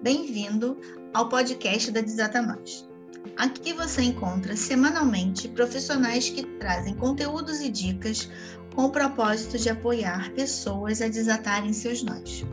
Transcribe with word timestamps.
Bem-vindo 0.00 0.78
ao 1.12 1.28
podcast 1.28 1.90
da 1.90 2.00
Desata 2.00 2.40
Mais. 2.40 2.88
Aqui 3.36 3.72
você 3.72 4.02
encontra 4.02 4.54
semanalmente 4.54 5.48
profissionais 5.48 6.30
que 6.30 6.44
trazem 6.60 6.94
conteúdos 6.94 7.60
e 7.60 7.68
dicas 7.68 8.30
com 8.76 8.84
o 8.84 8.92
propósito 8.92 9.58
de 9.58 9.68
apoiar 9.68 10.30
pessoas 10.34 11.02
a 11.02 11.08
desatarem 11.08 11.72
seus 11.72 12.04
nós. 12.04 12.46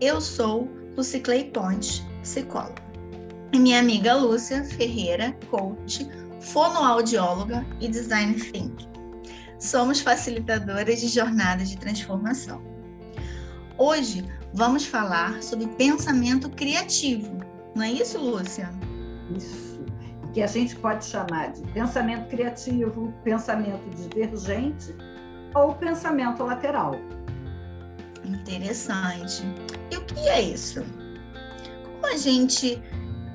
Eu 0.00 0.20
sou 0.20 0.70
Lucy 0.96 1.18
Clay 1.18 1.50
Ponte, 1.50 2.06
psicóloga. 2.22 2.80
E 3.52 3.58
minha 3.58 3.80
amiga 3.80 4.14
Lúcia 4.14 4.62
Ferreira, 4.62 5.36
coach, 5.50 6.08
fonoaudióloga 6.40 7.66
e 7.80 7.88
design 7.88 8.34
thinking. 8.34 8.88
Somos 9.58 10.00
facilitadoras 10.00 11.00
de 11.00 11.08
jornadas 11.08 11.70
de 11.70 11.76
transformação. 11.76 12.62
Hoje 13.76 14.24
vamos 14.52 14.86
falar 14.86 15.42
sobre 15.42 15.66
pensamento 15.68 16.50
criativo. 16.50 17.38
Não 17.74 17.82
é 17.82 17.92
isso, 17.92 18.18
Lúcia? 18.18 18.70
Isso. 19.36 19.80
Que 20.32 20.42
a 20.42 20.46
gente 20.46 20.76
pode 20.76 21.04
chamar 21.04 21.52
de 21.52 21.62
pensamento 21.72 22.28
criativo, 22.28 23.12
pensamento 23.24 23.88
divergente 23.90 24.94
ou 25.54 25.74
pensamento 25.74 26.42
lateral. 26.42 26.94
Interessante. 28.24 29.42
E 29.90 29.96
o 29.96 30.04
que 30.04 30.28
é 30.28 30.40
isso? 30.40 30.82
Como 31.84 32.06
a 32.06 32.16
gente 32.16 32.80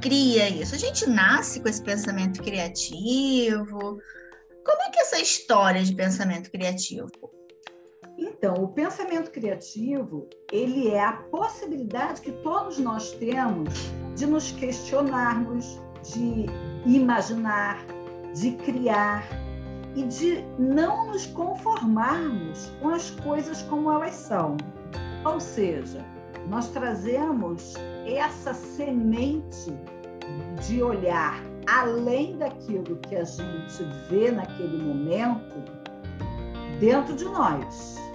cria 0.01 0.49
isso? 0.49 0.75
A 0.75 0.77
gente 0.77 1.07
nasce 1.09 1.59
com 1.59 1.69
esse 1.69 1.81
pensamento 1.81 2.41
criativo? 2.41 3.99
Como 4.65 4.81
é 4.81 4.89
que 4.89 4.99
é 4.99 5.01
essa 5.01 5.19
história 5.19 5.83
de 5.83 5.93
pensamento 5.93 6.51
criativo? 6.51 7.09
Então, 8.17 8.55
o 8.55 8.67
pensamento 8.67 9.29
criativo, 9.29 10.27
ele 10.51 10.87
é 10.87 11.03
a 11.03 11.13
possibilidade 11.13 12.21
que 12.21 12.31
todos 12.31 12.79
nós 12.79 13.11
temos 13.11 13.91
de 14.15 14.25
nos 14.25 14.51
questionarmos, 14.51 15.79
de 16.03 16.45
imaginar, 16.85 17.85
de 18.33 18.51
criar 18.53 19.23
e 19.95 20.03
de 20.03 20.43
não 20.57 21.07
nos 21.07 21.27
conformarmos 21.27 22.71
com 22.79 22.89
as 22.89 23.11
coisas 23.11 23.61
como 23.63 23.91
elas 23.91 24.15
são. 24.15 24.57
Ou 25.23 25.39
seja, 25.39 26.03
nós 26.47 26.69
trazemos 26.69 27.75
essa 28.05 28.53
semente 28.53 29.71
de 30.65 30.81
olhar 30.81 31.43
além 31.67 32.37
daquilo 32.37 32.95
que 32.97 33.15
a 33.15 33.23
gente 33.23 33.83
vê 34.09 34.31
naquele 34.31 34.77
momento 34.77 35.55
dentro 36.79 37.15
de 37.15 37.25
nós. 37.25 38.06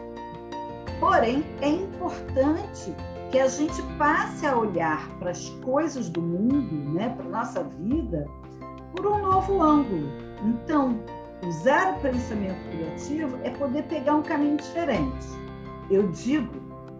Porém, 1.02 1.44
é 1.60 1.68
importante 1.68 2.94
que 3.32 3.40
a 3.40 3.48
gente 3.48 3.82
passe 3.98 4.46
a 4.46 4.56
olhar 4.56 5.08
para 5.18 5.32
as 5.32 5.48
coisas 5.64 6.08
do 6.08 6.22
mundo, 6.22 6.92
né, 6.92 7.08
para 7.16 7.26
a 7.26 7.28
nossa 7.28 7.64
vida, 7.64 8.24
por 8.94 9.08
um 9.08 9.18
novo 9.20 9.60
ângulo. 9.60 10.06
Então, 10.44 11.00
usar 11.44 11.96
o 11.96 12.00
pensamento 12.02 12.70
criativo 12.70 13.36
é 13.42 13.50
poder 13.50 13.82
pegar 13.88 14.14
um 14.14 14.22
caminho 14.22 14.58
diferente. 14.58 15.26
Eu 15.90 16.06
digo 16.10 16.54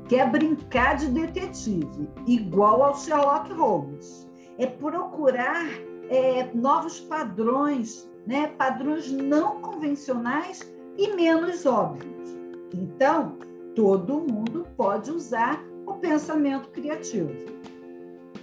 que 0.08 0.16
é 0.16 0.26
brincar 0.26 0.96
de 0.96 1.06
detetive, 1.06 2.08
igual 2.26 2.82
ao 2.82 2.96
Sherlock 2.96 3.52
Holmes. 3.52 4.28
É 4.58 4.66
procurar 4.66 5.64
é, 6.10 6.50
novos 6.52 6.98
padrões, 6.98 8.10
né, 8.26 8.48
padrões 8.58 9.12
não 9.12 9.60
convencionais 9.60 10.60
e 10.98 11.14
menos 11.14 11.64
óbvios. 11.66 12.36
Então, 12.74 13.36
todo 13.74 14.20
mundo 14.20 14.66
pode 14.76 15.10
usar 15.10 15.62
o 15.86 15.94
pensamento 15.94 16.68
criativo. 16.70 17.32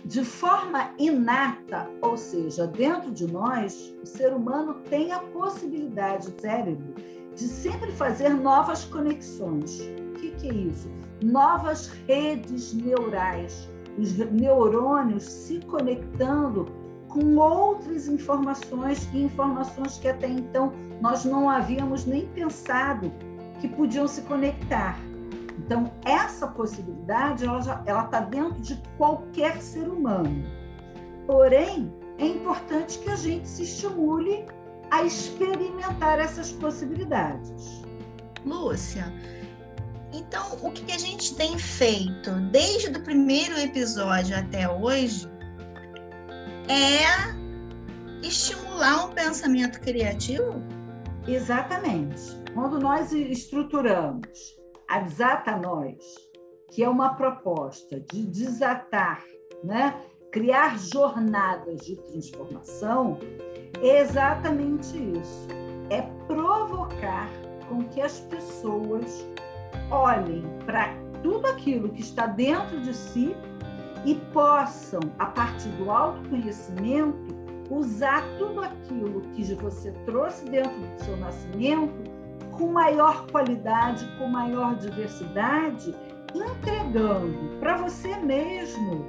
De 0.06 0.24
forma 0.24 0.92
inata, 0.98 1.90
ou 2.02 2.18
seja, 2.18 2.66
dentro 2.66 3.12
de 3.12 3.32
nós, 3.32 3.94
o 4.02 4.06
ser 4.06 4.34
humano 4.34 4.76
tem 4.90 5.12
a 5.12 5.20
possibilidade, 5.20 6.30
o 6.30 6.42
cérebro, 6.42 6.96
de 7.36 7.44
sempre 7.44 7.92
fazer 7.92 8.30
novas 8.30 8.86
conexões. 8.86 9.82
O 9.82 10.14
que, 10.14 10.32
que 10.32 10.50
é 10.50 10.54
isso? 10.54 10.90
Novas 11.22 11.88
redes 12.08 12.74
neurais, 12.74 13.70
os 13.98 14.18
neurônios 14.18 15.24
se 15.24 15.60
conectando 15.60 16.66
com 17.08 17.36
outras 17.38 18.08
informações 18.08 19.10
e 19.14 19.24
informações 19.24 19.98
que 19.98 20.08
até 20.08 20.28
então 20.28 20.72
nós 21.02 21.26
não 21.26 21.50
havíamos 21.50 22.06
nem 22.06 22.28
pensado 22.28 23.12
que 23.60 23.68
podiam 23.68 24.08
se 24.08 24.22
conectar. 24.22 24.98
Então, 25.66 25.92
essa 26.04 26.48
possibilidade, 26.48 27.46
ela 27.46 28.06
está 28.06 28.22
dentro 28.22 28.60
de 28.62 28.82
qualquer 28.98 29.62
ser 29.62 29.88
humano. 29.88 30.44
Porém, 31.28 31.94
é 32.18 32.26
importante 32.26 32.98
que 33.00 33.10
a 33.10 33.16
gente 33.16 33.48
se 33.48 33.64
estimule 33.64 34.46
a 34.90 35.04
experimentar 35.04 36.20
essas 36.20 36.52
possibilidades. 36.52 37.84
Lúcia, 38.44 39.14
então 40.12 40.58
o 40.64 40.72
que 40.72 40.92
a 40.92 40.98
gente 40.98 41.36
tem 41.36 41.58
feito 41.60 42.32
desde 42.52 42.90
o 42.98 43.04
primeiro 43.04 43.58
episódio 43.60 44.36
até 44.36 44.68
hoje 44.68 45.28
é 46.68 48.26
estimular 48.26 49.06
um 49.06 49.14
pensamento 49.14 49.80
criativo? 49.82 50.64
Exatamente. 51.28 52.40
Quando 52.54 52.80
nós 52.80 53.12
estruturamos 53.12 54.59
a 54.90 55.00
Desata 55.00 55.56
Nós, 55.56 56.04
que 56.72 56.84
é 56.84 56.90
uma 56.90 57.14
proposta 57.14 58.00
de 58.00 58.26
desatar, 58.26 59.24
né? 59.64 59.94
criar 60.32 60.80
jornadas 60.80 61.86
de 61.86 61.96
transformação, 61.96 63.20
é 63.82 64.02
exatamente 64.02 64.98
isso. 64.98 65.48
É 65.92 66.02
provocar 66.26 67.30
com 67.68 67.84
que 67.84 68.02
as 68.02 68.20
pessoas 68.22 69.28
olhem 69.92 70.44
para 70.66 70.90
tudo 71.22 71.48
aquilo 71.48 71.90
que 71.90 72.02
está 72.02 72.26
dentro 72.26 72.82
de 72.82 72.94
si 72.96 73.36
e 74.06 74.16
possam, 74.34 75.02
a 75.20 75.28
partir 75.28 75.70
do 75.70 75.92
autoconhecimento, 75.92 77.38
usar 77.70 78.24
tudo 78.40 78.62
aquilo 78.62 79.22
que 79.36 79.44
você 79.56 79.92
trouxe 80.06 80.46
dentro 80.46 80.72
do 80.72 81.04
seu 81.04 81.18
nascimento 81.18 82.19
com 82.60 82.74
maior 82.74 83.26
qualidade, 83.28 84.06
com 84.18 84.28
maior 84.28 84.76
diversidade, 84.76 85.96
entregando 86.36 87.58
para 87.60 87.78
você 87.78 88.18
mesmo 88.18 89.08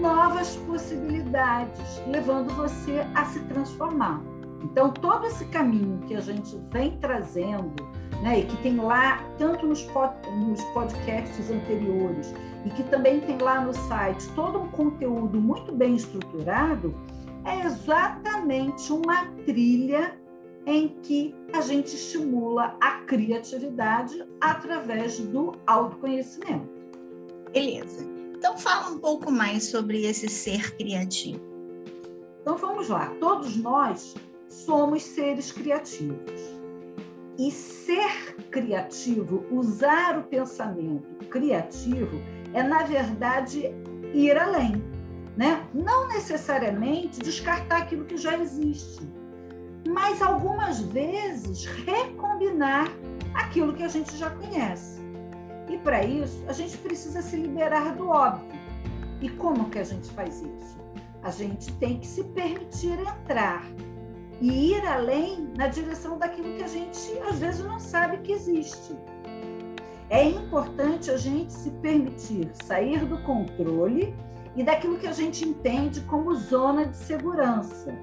novas 0.00 0.56
possibilidades, 0.56 2.02
levando 2.08 2.52
você 2.54 3.06
a 3.14 3.24
se 3.26 3.38
transformar. 3.44 4.20
Então, 4.64 4.90
todo 4.90 5.26
esse 5.26 5.44
caminho 5.46 6.00
que 6.06 6.14
a 6.14 6.20
gente 6.20 6.60
vem 6.72 6.98
trazendo, 6.98 7.74
né, 8.20 8.40
e 8.40 8.46
que 8.46 8.56
tem 8.58 8.76
lá, 8.76 9.24
tanto 9.38 9.66
nos, 9.66 9.82
pod, 9.84 10.14
nos 10.36 10.62
podcasts 10.66 11.50
anteriores, 11.50 12.34
e 12.64 12.70
que 12.70 12.82
também 12.84 13.20
tem 13.20 13.38
lá 13.38 13.60
no 13.60 13.72
site, 13.72 14.28
todo 14.34 14.60
um 14.60 14.68
conteúdo 14.68 15.40
muito 15.40 15.72
bem 15.72 15.96
estruturado, 15.96 16.94
é 17.44 17.64
exatamente 17.64 18.92
uma 18.92 19.26
trilha 19.44 20.16
em 20.66 20.88
que 21.02 21.34
a 21.52 21.60
gente 21.60 21.94
estimula 21.94 22.76
a 22.80 23.00
criatividade 23.00 24.24
através 24.40 25.18
do 25.18 25.52
autoconhecimento. 25.66 26.68
Beleza. 27.52 28.06
Então 28.36 28.56
fala 28.56 28.90
um 28.90 28.98
pouco 28.98 29.30
mais 29.30 29.66
sobre 29.66 30.04
esse 30.04 30.28
ser 30.28 30.76
criativo. 30.76 31.40
Então 32.40 32.56
vamos 32.56 32.88
lá. 32.88 33.14
Todos 33.20 33.56
nós 33.56 34.14
somos 34.48 35.02
seres 35.02 35.52
criativos. 35.52 36.40
E 37.38 37.50
ser 37.50 38.36
criativo, 38.50 39.44
usar 39.50 40.18
o 40.18 40.24
pensamento 40.24 41.26
criativo, 41.28 42.20
é 42.52 42.62
na 42.62 42.82
verdade 42.82 43.72
ir 44.12 44.36
além, 44.36 44.74
né? 45.36 45.66
Não 45.72 46.08
necessariamente 46.08 47.20
descartar 47.20 47.78
aquilo 47.78 48.04
que 48.04 48.18
já 48.18 48.36
existe 48.38 49.00
mas 49.88 50.22
algumas 50.22 50.80
vezes 50.80 51.64
recombinar 51.64 52.88
aquilo 53.34 53.72
que 53.72 53.82
a 53.82 53.88
gente 53.88 54.16
já 54.16 54.30
conhece. 54.30 55.00
E 55.68 55.78
para 55.78 56.04
isso, 56.04 56.44
a 56.48 56.52
gente 56.52 56.76
precisa 56.78 57.22
se 57.22 57.36
liberar 57.36 57.94
do 57.96 58.08
óbvio. 58.08 58.46
E 59.20 59.28
como 59.28 59.70
que 59.70 59.78
a 59.78 59.84
gente 59.84 60.10
faz 60.10 60.42
isso? 60.42 60.78
A 61.22 61.30
gente 61.30 61.72
tem 61.74 61.98
que 61.98 62.06
se 62.06 62.24
permitir 62.24 62.98
entrar 62.98 63.64
e 64.40 64.72
ir 64.72 64.86
além 64.86 65.48
na 65.56 65.68
direção 65.68 66.18
daquilo 66.18 66.56
que 66.56 66.64
a 66.64 66.68
gente 66.68 67.18
às 67.28 67.38
vezes 67.38 67.64
não 67.64 67.78
sabe 67.78 68.18
que 68.18 68.32
existe. 68.32 68.96
É 70.10 70.24
importante 70.24 71.10
a 71.10 71.16
gente 71.16 71.52
se 71.52 71.70
permitir 71.70 72.50
sair 72.64 73.04
do 73.06 73.18
controle 73.22 74.14
e 74.56 74.62
daquilo 74.62 74.98
que 74.98 75.06
a 75.06 75.12
gente 75.12 75.48
entende 75.48 76.00
como 76.02 76.34
zona 76.34 76.86
de 76.86 76.96
segurança 76.96 77.96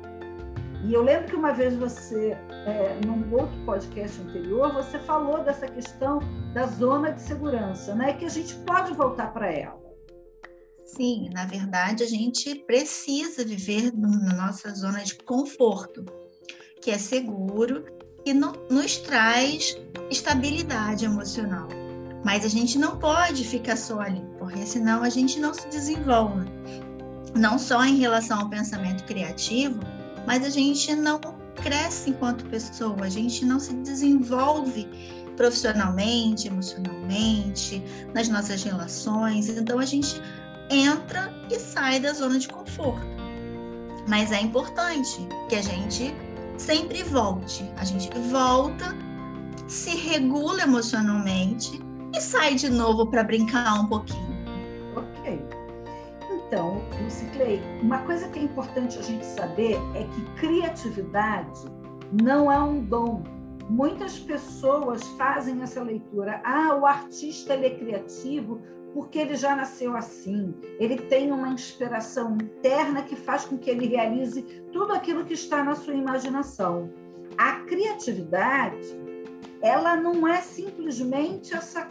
e 0.85 0.93
eu 0.93 1.03
lembro 1.03 1.27
que 1.27 1.35
uma 1.35 1.51
vez 1.51 1.75
você, 1.75 2.37
é, 2.65 2.99
num 3.05 3.33
outro 3.33 3.55
podcast 3.65 4.21
anterior, 4.21 4.73
você 4.73 4.97
falou 4.99 5.43
dessa 5.43 5.67
questão 5.67 6.19
da 6.53 6.65
zona 6.67 7.11
de 7.11 7.21
segurança, 7.21 7.93
né? 7.93 8.13
Que 8.13 8.25
a 8.25 8.29
gente 8.29 8.55
pode 8.65 8.93
voltar 8.93 9.33
para 9.33 9.51
ela. 9.51 9.77
Sim, 10.85 11.29
na 11.33 11.45
verdade, 11.45 12.03
a 12.03 12.07
gente 12.07 12.55
precisa 12.65 13.43
viver 13.43 13.91
na 13.95 14.33
nossa 14.33 14.73
zona 14.73 15.03
de 15.03 15.15
conforto, 15.15 16.03
que 16.81 16.91
é 16.91 16.97
seguro 16.97 17.85
e 18.25 18.33
no, 18.33 18.53
nos 18.69 18.97
traz 18.97 19.77
estabilidade 20.09 21.05
emocional. 21.05 21.67
Mas 22.23 22.43
a 22.43 22.49
gente 22.49 22.77
não 22.77 22.97
pode 22.97 23.43
ficar 23.43 23.75
só 23.75 23.99
ali, 23.99 24.23
porque 24.37 24.65
senão 24.65 25.03
a 25.03 25.09
gente 25.09 25.39
não 25.39 25.53
se 25.53 25.67
desenvolve. 25.67 26.49
Não 27.35 27.59
só 27.59 27.83
em 27.85 27.97
relação 27.97 28.39
ao 28.39 28.49
pensamento 28.49 29.03
criativo, 29.05 29.79
mas 30.29 30.45
a 30.45 30.49
gente 30.51 30.95
não 30.95 31.19
cresce 31.55 32.11
enquanto 32.11 32.45
pessoa, 32.45 32.95
a 33.01 33.09
gente 33.09 33.43
não 33.43 33.59
se 33.59 33.73
desenvolve 33.77 34.87
profissionalmente, 35.35 36.47
emocionalmente, 36.47 37.83
nas 38.13 38.29
nossas 38.29 38.61
relações. 38.61 39.49
Então 39.49 39.79
a 39.79 39.85
gente 39.85 40.21
entra 40.69 41.33
e 41.49 41.57
sai 41.57 41.99
da 41.99 42.13
zona 42.13 42.37
de 42.37 42.47
conforto. 42.47 43.07
Mas 44.07 44.31
é 44.31 44.39
importante 44.39 45.27
que 45.49 45.55
a 45.55 45.63
gente 45.63 46.13
sempre 46.59 47.01
volte. 47.01 47.67
A 47.77 47.83
gente 47.83 48.15
volta, 48.29 48.95
se 49.67 49.95
regula 49.95 50.61
emocionalmente 50.61 51.81
e 52.15 52.21
sai 52.21 52.53
de 52.53 52.69
novo 52.69 53.07
para 53.07 53.23
brincar 53.23 53.81
um 53.81 53.87
pouquinho. 53.87 54.37
Ok. 54.95 55.58
Então, 56.49 56.81
Luciclei, 57.03 57.61
uma 57.79 57.99
coisa 57.99 58.27
que 58.27 58.39
é 58.39 58.41
importante 58.41 58.97
a 58.97 59.03
gente 59.03 59.23
saber 59.23 59.75
é 59.93 60.03
que 60.03 60.39
criatividade 60.39 61.61
não 62.23 62.51
é 62.51 62.59
um 62.59 62.83
dom. 62.83 63.21
Muitas 63.69 64.17
pessoas 64.17 65.03
fazem 65.09 65.61
essa 65.61 65.83
leitura. 65.83 66.41
Ah, 66.43 66.75
o 66.75 66.87
artista 66.87 67.53
ele 67.53 67.67
é 67.67 67.75
criativo 67.75 68.63
porque 68.95 69.19
ele 69.19 69.35
já 69.35 69.55
nasceu 69.55 69.95
assim. 69.95 70.55
Ele 70.79 70.97
tem 70.97 71.31
uma 71.31 71.49
inspiração 71.49 72.35
interna 72.41 73.03
que 73.03 73.15
faz 73.15 73.45
com 73.45 73.55
que 73.55 73.69
ele 73.69 73.85
realize 73.85 74.41
tudo 74.73 74.93
aquilo 74.93 75.25
que 75.25 75.35
está 75.35 75.63
na 75.63 75.75
sua 75.75 75.93
imaginação. 75.93 76.91
A 77.37 77.57
criatividade, 77.59 78.99
ela 79.61 79.95
não 79.95 80.27
é 80.27 80.41
simplesmente 80.41 81.53
essa 81.53 81.87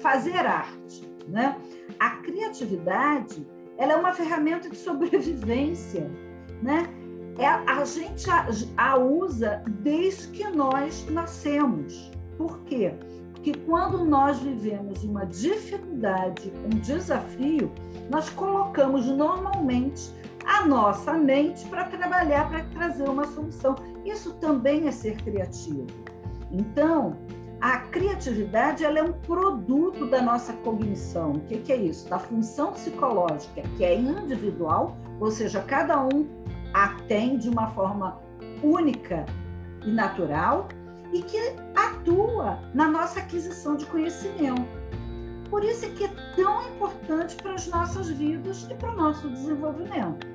fazer 0.00 0.44
arte, 0.44 1.08
né? 1.28 1.56
A 2.00 2.16
criatividade, 2.16 3.46
ela 3.82 3.94
é 3.94 3.96
uma 3.96 4.12
ferramenta 4.12 4.70
de 4.70 4.76
sobrevivência, 4.76 6.08
né? 6.62 6.88
É, 7.36 7.46
a 7.46 7.84
gente 7.84 8.30
a, 8.30 8.46
a 8.76 8.96
usa 8.96 9.60
desde 9.80 10.28
que 10.28 10.48
nós 10.50 11.04
nascemos. 11.10 12.12
Por 12.38 12.60
quê? 12.60 12.94
Porque 13.32 13.54
quando 13.66 14.04
nós 14.04 14.38
vivemos 14.38 15.02
uma 15.02 15.26
dificuldade, 15.26 16.52
um 16.64 16.78
desafio, 16.78 17.72
nós 18.08 18.28
colocamos 18.30 19.06
normalmente 19.06 20.12
a 20.46 20.64
nossa 20.64 21.14
mente 21.14 21.66
para 21.66 21.86
trabalhar, 21.86 22.50
para 22.50 22.62
trazer 22.66 23.08
uma 23.08 23.26
solução. 23.26 23.74
Isso 24.04 24.34
também 24.34 24.86
é 24.86 24.92
ser 24.92 25.16
criativo. 25.16 25.86
Então, 26.52 27.16
a 27.62 27.78
criatividade 27.78 28.84
ela 28.84 28.98
é 28.98 29.02
um 29.04 29.12
produto 29.12 30.10
da 30.10 30.20
nossa 30.20 30.52
cognição. 30.52 31.30
O 31.30 31.40
que, 31.42 31.58
que 31.58 31.72
é 31.72 31.76
isso? 31.76 32.08
Da 32.08 32.18
função 32.18 32.72
psicológica, 32.72 33.62
que 33.76 33.84
é 33.84 33.94
individual, 33.96 34.96
ou 35.20 35.30
seja, 35.30 35.62
cada 35.62 36.04
um 36.04 36.26
a 36.74 36.88
tem 37.06 37.38
de 37.38 37.48
uma 37.48 37.68
forma 37.68 38.20
única 38.64 39.24
e 39.86 39.92
natural, 39.92 40.66
e 41.12 41.22
que 41.22 41.38
atua 41.76 42.58
na 42.74 42.88
nossa 42.88 43.20
aquisição 43.20 43.76
de 43.76 43.86
conhecimento. 43.86 44.66
Por 45.48 45.62
isso 45.62 45.84
é 45.84 45.90
que 45.90 46.04
é 46.04 46.10
tão 46.34 46.68
importante 46.68 47.36
para 47.36 47.54
as 47.54 47.68
nossas 47.68 48.08
vidas 48.08 48.66
e 48.68 48.74
para 48.74 48.90
o 48.90 48.96
nosso 48.96 49.28
desenvolvimento, 49.28 50.26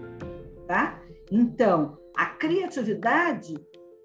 tá? 0.65 1.01
Então, 1.29 1.97
a 2.15 2.27
criatividade 2.27 3.57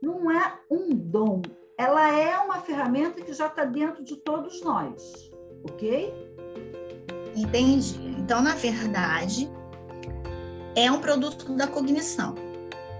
não 0.02 0.28
é 0.28 0.58
um 0.68 0.88
dom, 0.88 1.42
ela 1.82 2.12
é 2.12 2.38
uma 2.38 2.60
ferramenta 2.60 3.20
que 3.20 3.32
já 3.32 3.48
está 3.48 3.64
dentro 3.64 4.04
de 4.04 4.14
todos 4.16 4.62
nós, 4.62 5.32
ok? 5.64 6.14
Entendi. 7.34 7.98
Então, 8.18 8.40
na 8.40 8.54
verdade, 8.54 9.50
é 10.76 10.90
um 10.92 11.00
produto 11.00 11.52
da 11.56 11.66
cognição, 11.66 12.36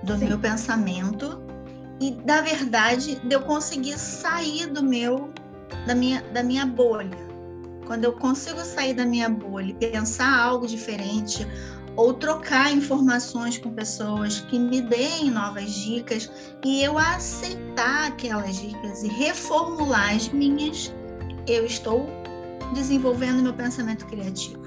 do 0.03 0.19
Sim. 0.19 0.27
meu 0.27 0.39
pensamento 0.39 1.41
e 2.01 2.11
da 2.11 2.41
verdade 2.41 3.21
de 3.21 3.33
eu 3.33 3.43
conseguir 3.43 3.97
sair 3.97 4.67
do 4.67 4.83
meu 4.83 5.31
da 5.87 5.95
minha 5.95 6.21
da 6.33 6.43
minha 6.43 6.67
bolha. 6.67 7.23
Quando 7.87 8.05
eu 8.05 8.13
consigo 8.15 8.61
sair 8.61 8.95
da 8.95 9.05
minha 9.05 9.29
bolha 9.29 9.71
e 9.71 9.91
pensar 9.91 10.41
algo 10.41 10.67
diferente 10.67 11.47
ou 11.97 12.15
trocar 12.15 12.73
informações 12.73 13.59
com 13.59 13.71
pessoas 13.71 14.41
que 14.41 14.59
me 14.59 14.81
deem 14.81 15.31
novas 15.31 15.71
dicas 15.73 16.31
e 16.65 16.83
eu 16.83 16.99
aceitar 16.99 18.09
aquelas 18.09 18.57
dicas 18.57 19.03
e 19.03 19.09
reformular 19.09 20.15
as 20.15 20.29
minhas, 20.29 20.93
eu 21.47 21.65
estou 21.67 22.09
desenvolvendo 22.75 23.43
meu 23.43 23.53
pensamento 23.53 24.07
criativo. 24.07 24.63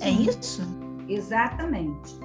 É 0.00 0.10
Sim, 0.10 0.28
é 0.28 0.30
isso? 0.30 0.62
Exatamente. 1.08 2.18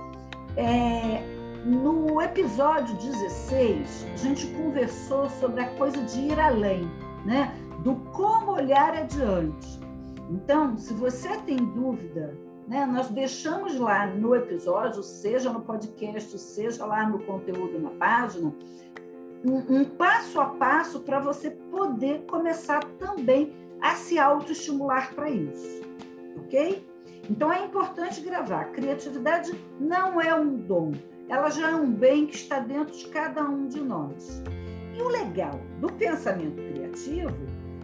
É, 0.58 1.24
no 1.66 2.22
episódio 2.22 2.96
16, 2.98 4.06
a 4.14 4.18
gente 4.18 4.48
conversou 4.48 5.30
sobre 5.30 5.62
a 5.62 5.70
coisa 5.76 6.02
de 6.04 6.20
ir 6.20 6.40
além, 6.40 6.90
né? 7.26 7.54
Do 7.84 7.96
como 8.12 8.52
olhar 8.52 8.94
adiante. 8.94 9.80
Então, 10.30 10.78
se 10.78 10.94
você 10.94 11.38
tem 11.40 11.58
dúvida, 11.58 12.36
né, 12.68 12.86
nós 12.86 13.10
deixamos 13.10 13.78
lá 13.80 14.08
no 14.08 14.36
episódio, 14.36 15.04
seja 15.04 15.52
no 15.52 15.62
podcast, 15.62 16.38
seja 16.40 16.86
lá 16.86 17.08
no 17.08 17.20
conteúdo 17.20 17.80
na 17.80 17.92
página, 17.92 18.54
um, 19.46 19.82
um 19.82 19.86
passo 19.86 20.40
a 20.40 20.46
passo 20.46 21.02
para 21.02 21.20
você 21.20 21.52
poder 21.52 22.26
começar 22.26 22.84
também 22.98 23.54
a 23.82 23.94
se 23.96 24.18
autoestimular 24.18 25.14
para 25.14 25.30
isso, 25.30 25.82
ok? 26.38 26.86
Então 27.30 27.52
é 27.52 27.64
importante 27.64 28.22
gravar. 28.22 28.66
Criatividade 28.66 29.52
não 29.80 30.20
é 30.20 30.34
um 30.34 30.56
dom, 30.56 30.94
ela 31.30 31.50
já 31.50 31.72
é 31.72 31.76
um 31.76 31.92
bem 31.92 32.26
que 32.26 32.36
está 32.36 32.60
dentro 32.60 32.96
de 32.96 33.08
cada 33.08 33.44
um 33.44 33.68
de 33.68 33.82
nós. 33.82 34.42
E 34.96 35.02
o 35.02 35.08
legal 35.08 35.60
do 35.80 35.92
pensamento 35.94 36.56
criativo 36.56 37.36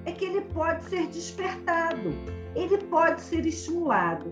é 0.06 0.12
que 0.12 0.26
ele 0.26 0.42
pode 0.42 0.84
ser 0.86 1.08
despertado, 1.08 2.10
ele 2.56 2.78
pode 2.78 3.22
ser 3.22 3.46
estimulado. 3.46 4.32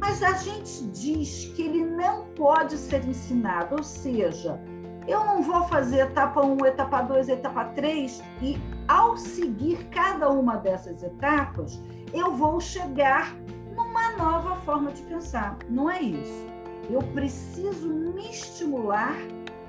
Mas 0.00 0.22
a 0.22 0.32
gente 0.32 0.86
diz 0.88 1.52
que 1.54 1.62
ele 1.62 1.84
não 1.84 2.24
pode 2.34 2.76
ser 2.76 3.06
ensinado, 3.06 3.76
ou 3.76 3.82
seja, 3.82 4.60
eu 5.06 5.24
não 5.24 5.42
vou 5.42 5.68
fazer 5.68 6.00
etapa 6.00 6.44
1, 6.44 6.66
etapa 6.66 7.02
2, 7.02 7.28
etapa 7.28 7.66
3 7.66 8.22
e 8.42 8.58
ao 8.88 9.16
seguir 9.16 9.84
cada 9.90 10.30
uma 10.30 10.56
dessas 10.56 11.02
etapas, 11.02 11.80
eu 12.12 12.32
vou 12.32 12.58
chegar 12.60 13.34
numa 13.76 14.16
nova 14.16 14.56
forma 14.56 14.90
de 14.90 15.02
pensar. 15.02 15.56
Não 15.68 15.90
é 15.90 16.00
isso 16.00 16.50
eu 16.92 17.00
preciso 17.14 17.88
me 17.88 18.30
estimular 18.30 19.14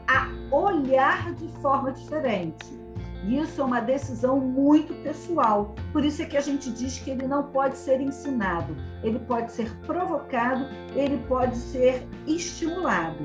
a 0.08 0.56
olhar 0.56 1.34
de 1.36 1.48
forma 1.62 1.92
diferente. 1.92 2.81
Isso 3.28 3.62
é 3.62 3.64
uma 3.64 3.80
decisão 3.80 4.40
muito 4.40 4.94
pessoal. 5.04 5.76
Por 5.94 6.04
isso 6.04 6.22
é 6.22 6.26
que 6.26 6.38
a 6.38 6.42
gente 6.42 6.72
diz 6.72 6.98
que 7.00 7.12
ele 7.12 7.28
não 7.28 7.52
pode 7.52 7.78
ser 7.78 8.02
ensinado, 8.02 8.76
ele 9.04 9.20
pode 9.20 9.52
ser 9.52 9.70
provocado, 9.82 10.66
ele 10.96 11.18
pode 11.28 11.56
ser 11.56 12.08
estimulado. 12.26 13.24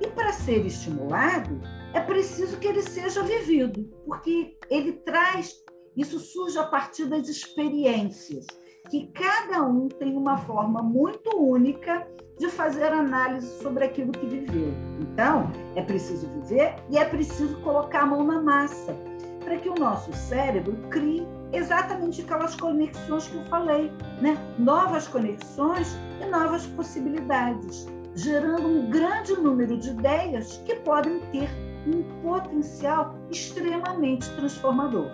E 0.00 0.08
para 0.08 0.32
ser 0.32 0.64
estimulado, 0.64 1.60
é 1.92 2.00
preciso 2.00 2.58
que 2.58 2.66
ele 2.66 2.82
seja 2.82 3.22
vivido, 3.22 3.84
porque 4.06 4.56
ele 4.70 4.92
traz, 4.92 5.54
isso 5.96 6.18
surge 6.18 6.58
a 6.58 6.64
partir 6.64 7.06
das 7.06 7.28
experiências, 7.28 8.46
que 8.90 9.10
cada 9.12 9.62
um 9.62 9.88
tem 9.88 10.16
uma 10.16 10.36
forma 10.38 10.82
muito 10.82 11.36
única 11.36 12.06
de 12.38 12.48
fazer 12.48 12.92
análise 12.92 13.62
sobre 13.62 13.84
aquilo 13.84 14.12
que 14.12 14.26
viveu. 14.26 14.72
Então, 15.00 15.50
é 15.74 15.82
preciso 15.82 16.28
viver 16.28 16.74
e 16.90 16.98
é 16.98 17.04
preciso 17.04 17.58
colocar 17.62 18.02
a 18.02 18.06
mão 18.06 18.22
na 18.22 18.42
massa 18.42 18.94
para 19.46 19.58
que 19.58 19.68
o 19.68 19.76
nosso 19.76 20.12
cérebro 20.12 20.76
crie 20.90 21.24
exatamente 21.52 22.20
aquelas 22.20 22.56
conexões 22.56 23.28
que 23.28 23.36
eu 23.36 23.44
falei, 23.44 23.92
né? 24.20 24.36
Novas 24.58 25.06
conexões 25.06 25.96
e 26.20 26.26
novas 26.26 26.66
possibilidades, 26.66 27.86
gerando 28.16 28.66
um 28.66 28.90
grande 28.90 29.34
número 29.34 29.78
de 29.78 29.90
ideias 29.90 30.60
que 30.66 30.74
podem 30.74 31.20
ter 31.30 31.48
um 31.86 32.02
potencial 32.22 33.14
extremamente 33.30 34.28
transformador. 34.34 35.08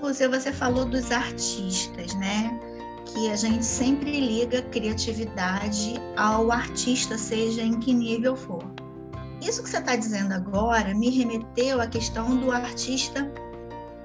Você, 0.00 0.26
você 0.26 0.50
falou 0.50 0.86
dos 0.86 1.12
artistas, 1.12 2.14
né? 2.14 2.58
que 3.04 3.30
a 3.30 3.36
gente 3.36 3.64
sempre 3.64 4.20
liga 4.20 4.62
criatividade 4.62 5.96
ao 6.16 6.50
artista, 6.50 7.18
seja 7.18 7.60
em 7.60 7.78
que 7.78 7.92
nível 7.92 8.34
for. 8.34 8.64
Isso 9.42 9.62
que 9.62 9.68
você 9.68 9.78
está 9.78 9.96
dizendo 9.96 10.32
agora 10.32 10.94
me 10.94 11.10
remeteu 11.10 11.80
à 11.80 11.86
questão 11.86 12.36
do 12.36 12.52
artista 12.52 13.28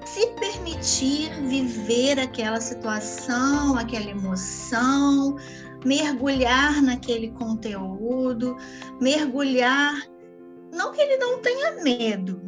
se 0.04 0.26
permitir 0.32 1.30
viver 1.44 2.18
aquela 2.18 2.60
situação, 2.60 3.76
aquela 3.76 4.10
emoção, 4.10 5.36
mergulhar 5.84 6.82
naquele 6.82 7.30
conteúdo, 7.32 8.56
mergulhar. 9.00 9.94
Não 10.72 10.92
que 10.92 11.00
ele 11.00 11.18
não 11.18 11.40
tenha 11.40 11.82
medo, 11.82 12.42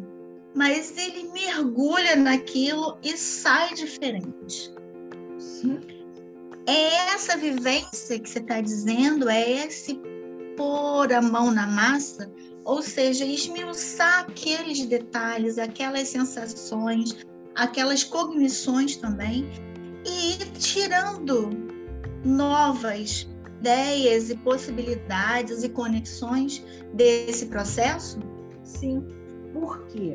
mas 0.54 0.96
ele 0.96 1.30
mergulha 1.32 2.16
naquilo 2.16 2.98
e 3.02 3.16
sai 3.16 3.72
diferente. 3.74 4.74
Sim. 5.38 5.80
É 6.66 7.14
essa 7.14 7.36
vivência 7.36 8.18
que 8.18 8.28
você 8.28 8.40
está 8.40 8.60
dizendo, 8.60 9.28
é 9.28 9.66
esse 9.66 10.00
pôr 10.56 11.12
a 11.12 11.22
mão 11.22 11.50
na 11.50 11.66
massa, 11.66 12.30
ou 12.64 12.82
seja, 12.82 13.24
esmiuçar 13.24 14.20
aqueles 14.20 14.84
detalhes, 14.86 15.58
aquelas 15.58 16.08
sensações, 16.08 17.16
aquelas 17.54 18.04
cognições 18.04 18.96
também, 18.96 19.48
e 20.06 20.32
ir 20.32 20.50
tirando 20.58 21.50
novas 22.24 23.28
ideias 23.60 24.30
e 24.30 24.36
possibilidades 24.36 25.62
e 25.62 25.68
conexões 25.68 26.64
desse 26.94 27.46
processo? 27.46 28.18
Sim, 28.62 29.06
porque 29.52 30.14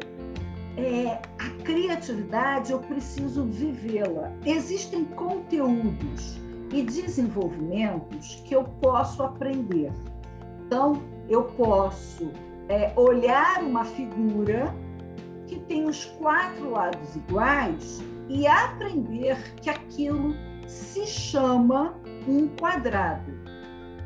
é, 0.77 1.21
a 1.39 1.49
criatividade 1.63 2.71
eu 2.71 2.79
preciso 2.79 3.45
vivê-la. 3.45 4.31
Existem 4.45 5.05
conteúdos 5.05 6.37
e 6.73 6.81
desenvolvimentos 6.81 8.43
que 8.45 8.55
eu 8.55 8.63
posso 8.81 9.23
aprender. 9.23 9.91
Então, 10.65 11.01
eu 11.29 11.43
posso 11.43 12.31
é, 12.69 12.91
olhar 12.95 13.63
uma 13.63 13.85
figura 13.85 14.73
que 15.47 15.59
tem 15.61 15.85
os 15.85 16.05
quatro 16.05 16.71
lados 16.71 17.15
iguais 17.15 18.03
e 18.27 18.47
aprender 18.47 19.37
que 19.55 19.69
aquilo 19.69 20.33
se 20.67 21.05
chama 21.05 21.95
um 22.27 22.47
quadrado. 22.59 23.31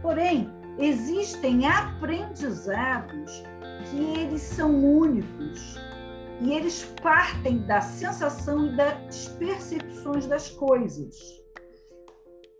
Porém, 0.01 0.49
existem 0.77 1.65
aprendizados 1.65 3.43
que 3.89 4.19
eles 4.19 4.41
são 4.41 4.83
únicos 4.83 5.77
e 6.41 6.53
eles 6.53 6.85
partem 7.01 7.59
da 7.59 7.81
sensação 7.81 8.67
e 8.67 8.75
das 8.75 9.27
percepções 9.39 10.25
das 10.25 10.49
coisas. 10.49 11.38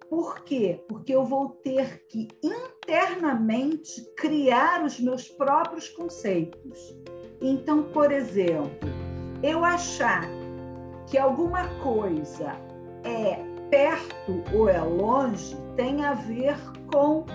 Por 0.10 0.44
quê? 0.44 0.84
Porque 0.88 1.14
eu 1.14 1.24
vou 1.24 1.50
ter 1.50 2.06
que 2.08 2.28
internamente 2.42 4.02
criar 4.18 4.84
os 4.84 5.00
meus 5.00 5.28
próprios 5.28 5.88
conceitos. 5.90 6.96
Então, 7.40 7.84
por 7.84 8.12
exemplo, 8.12 8.90
eu 9.44 9.64
achar 9.64 10.24
que 11.08 11.18
alguma 11.18 11.68
coisa 11.82 12.54
é 13.04 13.40
perto 13.70 14.44
ou 14.54 14.68
é 14.68 14.82
longe 14.82 15.56
tem 15.76 16.04
a 16.04 16.14
ver 16.14 16.58
com 16.92 17.26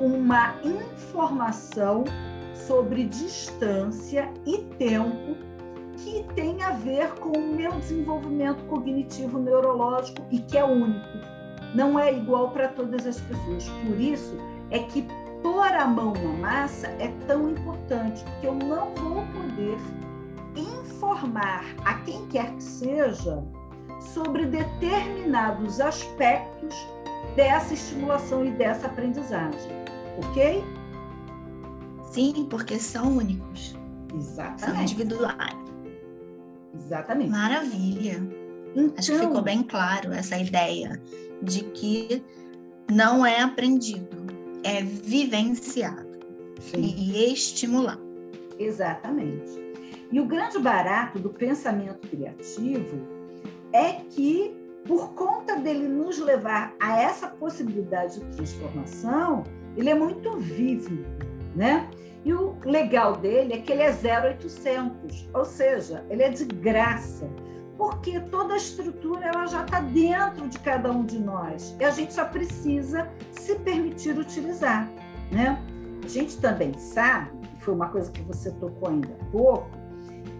uma 0.00 0.54
informação 0.62 2.04
sobre 2.54 3.04
distância 3.04 4.32
e 4.46 4.58
tempo 4.76 5.36
que 5.96 6.24
tem 6.34 6.62
a 6.62 6.70
ver 6.70 7.14
com 7.14 7.30
o 7.30 7.54
meu 7.54 7.72
desenvolvimento 7.72 8.64
cognitivo 8.66 9.38
neurológico 9.38 10.22
e 10.30 10.38
que 10.38 10.56
é 10.56 10.64
único. 10.64 11.35
Não 11.74 11.98
é 11.98 12.16
igual 12.16 12.50
para 12.50 12.68
todas 12.68 13.06
as 13.06 13.20
pessoas. 13.20 13.68
Por 13.68 14.00
isso 14.00 14.36
é 14.70 14.80
que 14.80 15.06
pôr 15.42 15.72
a 15.72 15.86
mão 15.86 16.12
na 16.12 16.32
massa 16.32 16.88
é 16.98 17.12
tão 17.26 17.50
importante, 17.50 18.24
porque 18.24 18.46
eu 18.46 18.54
não 18.54 18.94
vou 18.94 19.24
poder 19.26 19.78
informar 20.56 21.64
a 21.84 21.94
quem 22.00 22.26
quer 22.26 22.52
que 22.54 22.62
seja 22.62 23.42
sobre 24.00 24.46
determinados 24.46 25.80
aspectos 25.80 26.74
dessa 27.34 27.74
estimulação 27.74 28.44
e 28.44 28.50
dessa 28.50 28.86
aprendizagem, 28.86 29.70
ok? 30.18 30.64
Sim, 32.10 32.46
porque 32.48 32.78
são 32.78 33.18
únicos. 33.18 33.76
Exatamente. 34.14 34.60
São 34.64 34.82
individuais. 34.82 35.56
Exatamente. 36.74 37.30
Maravilha. 37.30 38.22
Então, 38.74 38.94
Acho 38.96 39.12
que 39.12 39.18
ficou 39.18 39.30
então 39.30 39.42
bem 39.42 39.62
claro 39.62 40.12
essa 40.12 40.38
ideia 40.38 41.00
de 41.42 41.64
que 41.64 42.22
não 42.90 43.24
é 43.24 43.40
aprendido, 43.40 44.16
é 44.64 44.82
vivenciado 44.82 46.06
sim. 46.60 46.80
e 46.80 47.32
estimulado. 47.32 48.02
Exatamente. 48.58 49.66
E 50.10 50.20
o 50.20 50.24
grande 50.24 50.58
barato 50.58 51.18
do 51.18 51.30
pensamento 51.30 52.08
criativo 52.08 53.00
é 53.72 53.92
que, 54.10 54.54
por 54.86 55.14
conta 55.14 55.56
dele 55.56 55.88
nos 55.88 56.18
levar 56.18 56.74
a 56.80 57.00
essa 57.00 57.28
possibilidade 57.28 58.20
de 58.20 58.36
transformação, 58.36 59.44
ele 59.76 59.90
é 59.90 59.94
muito 59.94 60.36
vívido, 60.38 61.04
né? 61.54 61.88
E 62.24 62.32
o 62.32 62.56
legal 62.64 63.16
dele 63.16 63.52
é 63.52 63.58
que 63.58 63.72
ele 63.72 63.82
é 63.82 63.90
0800, 63.90 65.28
ou 65.32 65.44
seja, 65.44 66.04
ele 66.10 66.22
é 66.22 66.28
de 66.28 66.44
graça, 66.44 67.28
porque 67.76 68.20
toda 68.20 68.54
a 68.54 68.56
estrutura 68.56 69.26
ela 69.26 69.46
já 69.46 69.62
está 69.62 69.80
dentro 69.80 70.48
de 70.48 70.58
cada 70.58 70.90
um 70.90 71.04
de 71.04 71.18
nós 71.18 71.76
e 71.78 71.84
a 71.84 71.90
gente 71.90 72.14
só 72.14 72.24
precisa 72.24 73.08
se 73.32 73.54
permitir 73.56 74.18
utilizar, 74.18 74.88
né? 75.30 75.62
A 76.02 76.08
gente 76.08 76.38
também 76.38 76.72
sabe, 76.78 77.30
foi 77.60 77.74
uma 77.74 77.88
coisa 77.88 78.10
que 78.10 78.22
você 78.22 78.50
tocou 78.52 78.88
ainda 78.88 79.08
há 79.20 79.24
pouco, 79.30 79.68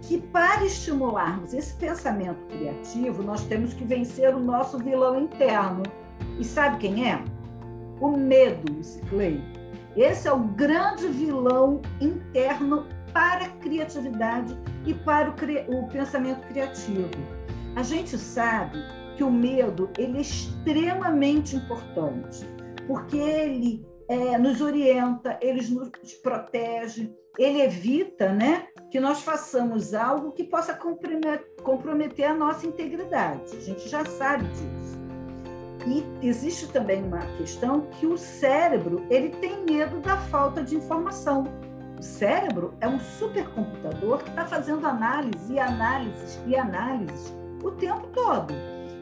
que 0.02 0.18
para 0.18 0.64
estimularmos 0.64 1.52
esse 1.52 1.74
pensamento 1.74 2.38
criativo, 2.46 3.22
nós 3.22 3.44
temos 3.44 3.74
que 3.74 3.84
vencer 3.84 4.34
o 4.34 4.38
nosso 4.38 4.78
vilão 4.78 5.20
interno. 5.20 5.82
E 6.38 6.44
sabe 6.44 6.78
quem 6.78 7.10
é? 7.10 7.22
O 8.00 8.16
medo, 8.16 8.72
Clay. 9.08 9.42
Esse 9.96 10.28
é 10.28 10.32
o 10.32 10.38
grande 10.38 11.08
vilão 11.08 11.80
interno 12.00 12.86
para 13.16 13.46
a 13.46 13.48
criatividade 13.48 14.54
e 14.84 14.92
para 14.92 15.30
o, 15.30 15.78
o 15.78 15.88
pensamento 15.88 16.46
criativo. 16.48 17.08
A 17.74 17.82
gente 17.82 18.18
sabe 18.18 18.76
que 19.16 19.24
o 19.24 19.30
medo 19.30 19.88
ele 19.96 20.18
é 20.18 20.20
extremamente 20.20 21.56
importante, 21.56 22.46
porque 22.86 23.16
ele 23.16 23.86
é, 24.06 24.36
nos 24.36 24.60
orienta, 24.60 25.38
ele 25.40 25.66
nos 25.66 25.90
protege, 26.22 27.10
ele 27.38 27.62
evita 27.62 28.34
né, 28.34 28.66
que 28.90 29.00
nós 29.00 29.22
façamos 29.22 29.94
algo 29.94 30.32
que 30.32 30.44
possa 30.44 30.78
comprometer 31.62 32.26
a 32.26 32.34
nossa 32.34 32.66
integridade. 32.66 33.56
A 33.56 33.60
gente 33.60 33.88
já 33.88 34.04
sabe 34.04 34.44
disso. 34.44 35.00
E 35.86 36.26
existe 36.26 36.68
também 36.68 37.02
uma 37.02 37.24
questão 37.38 37.86
que 37.92 38.06
o 38.06 38.18
cérebro 38.18 39.06
ele 39.08 39.30
tem 39.30 39.64
medo 39.64 40.00
da 40.00 40.18
falta 40.18 40.62
de 40.62 40.76
informação. 40.76 41.44
O 41.98 42.02
cérebro 42.02 42.74
é 42.80 42.88
um 42.88 43.00
supercomputador 43.00 44.18
que 44.18 44.30
está 44.30 44.44
fazendo 44.44 44.86
análise 44.86 45.52
e 45.52 45.58
análises 45.58 46.40
e 46.46 46.54
análises 46.54 47.34
o 47.62 47.70
tempo 47.70 48.06
todo. 48.08 48.52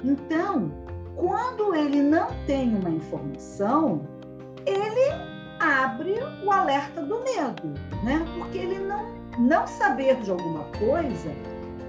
Então, 0.04 0.70
quando 1.16 1.74
ele 1.74 2.02
não 2.02 2.28
tem 2.46 2.74
uma 2.74 2.90
informação, 2.90 4.06
ele 4.66 5.34
abre 5.58 6.14
o 6.44 6.50
alerta 6.50 7.02
do 7.02 7.20
medo, 7.20 7.74
né? 8.02 8.24
Porque 8.36 8.58
ele 8.58 8.78
não, 8.78 9.06
não 9.38 9.66
saber 9.66 10.20
de 10.20 10.30
alguma 10.30 10.64
coisa 10.78 11.30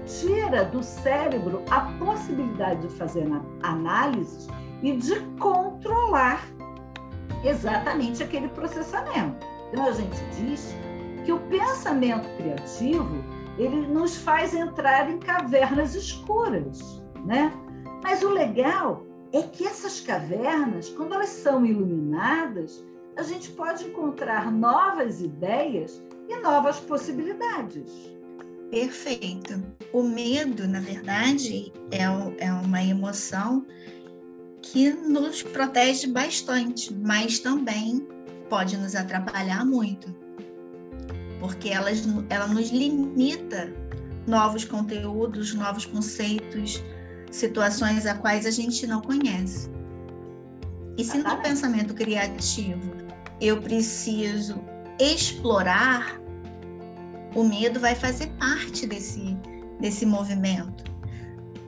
tira 0.06 0.64
do 0.64 0.82
cérebro 0.82 1.62
a 1.70 1.80
possibilidade 1.98 2.82
de 2.82 2.94
fazer 2.94 3.26
análises 3.62 4.48
e 4.82 4.96
de 4.96 5.20
controlar 5.40 6.46
exatamente 7.44 8.22
aquele 8.22 8.48
processamento. 8.48 9.44
Então 9.72 9.86
a 9.86 9.92
gente 9.92 10.16
diz 10.36 10.74
que 11.26 11.32
o 11.32 11.40
pensamento 11.40 12.28
criativo 12.36 13.24
ele 13.58 13.88
nos 13.88 14.16
faz 14.16 14.54
entrar 14.54 15.10
em 15.10 15.18
cavernas 15.18 15.96
escuras, 15.96 17.02
né? 17.24 17.52
Mas 18.02 18.22
o 18.22 18.30
legal 18.30 19.04
é 19.32 19.42
que 19.42 19.66
essas 19.66 20.00
cavernas, 20.00 20.88
quando 20.90 21.14
elas 21.14 21.30
são 21.30 21.66
iluminadas, 21.66 22.84
a 23.16 23.24
gente 23.24 23.50
pode 23.50 23.86
encontrar 23.86 24.52
novas 24.52 25.20
ideias 25.20 26.00
e 26.28 26.36
novas 26.36 26.78
possibilidades. 26.78 27.90
Perfeito. 28.70 29.60
O 29.92 30.02
medo, 30.04 30.68
na 30.68 30.80
verdade, 30.80 31.72
é, 31.90 32.04
é 32.44 32.52
uma 32.52 32.84
emoção 32.84 33.66
que 34.62 34.92
nos 34.92 35.42
protege 35.42 36.06
bastante, 36.06 36.94
mas 36.94 37.40
também 37.40 38.06
pode 38.48 38.76
nos 38.76 38.94
atrapalhar 38.94 39.64
muito, 39.64 40.25
porque 41.40 41.70
ela, 41.70 41.90
ela 42.28 42.46
nos 42.46 42.70
limita 42.70 43.72
novos 44.26 44.64
conteúdos, 44.64 45.54
novos 45.54 45.86
conceitos, 45.86 46.82
situações 47.30 48.06
a 48.06 48.14
quais 48.14 48.46
a 48.46 48.50
gente 48.50 48.86
não 48.86 49.00
conhece. 49.00 49.70
E 50.98 51.04
se 51.04 51.18
no 51.18 51.36
pensamento 51.42 51.94
criativo 51.94 52.92
eu 53.40 53.60
preciso 53.60 54.58
explorar, 54.98 56.20
o 57.34 57.44
medo 57.44 57.78
vai 57.78 57.94
fazer 57.94 58.28
parte 58.38 58.86
desse, 58.86 59.36
desse 59.78 60.06
movimento. 60.06 60.84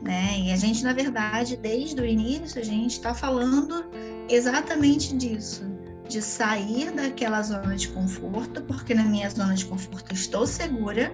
Né? 0.03 0.41
E 0.41 0.53
a 0.53 0.57
gente, 0.57 0.83
na 0.83 0.93
verdade, 0.93 1.57
desde 1.57 2.01
o 2.01 2.07
início, 2.07 2.61
a 2.61 2.65
gente 2.65 2.93
está 2.93 3.13
falando 3.13 3.85
exatamente 4.29 5.15
disso, 5.15 5.65
de 6.09 6.23
sair 6.23 6.91
daquela 6.91 7.43
zona 7.43 7.77
de 7.77 7.89
conforto, 7.89 8.63
porque 8.63 8.95
na 8.95 9.05
minha 9.05 9.29
zona 9.29 9.55
de 9.55 9.67
conforto 9.67 10.13
estou 10.13 10.47
segura, 10.47 11.13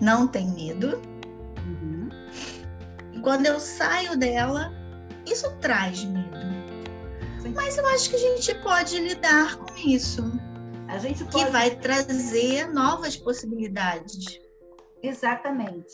não 0.00 0.28
tem 0.28 0.48
medo. 0.52 1.02
Uhum. 1.66 2.08
E 3.12 3.20
quando 3.20 3.46
eu 3.46 3.58
saio 3.58 4.16
dela, 4.16 4.72
isso 5.26 5.50
traz 5.60 6.04
medo. 6.04 6.38
Sim. 7.42 7.52
Mas 7.54 7.76
eu 7.76 7.86
acho 7.88 8.10
que 8.10 8.16
a 8.16 8.18
gente 8.18 8.54
pode 8.56 8.98
lidar 8.98 9.56
com 9.56 9.76
isso. 9.76 10.22
A 10.86 10.98
gente 10.98 11.24
pode... 11.24 11.44
Que 11.44 11.50
vai 11.50 11.70
trazer 11.76 12.68
novas 12.72 13.16
possibilidades. 13.16 14.40
Exatamente. 15.02 15.92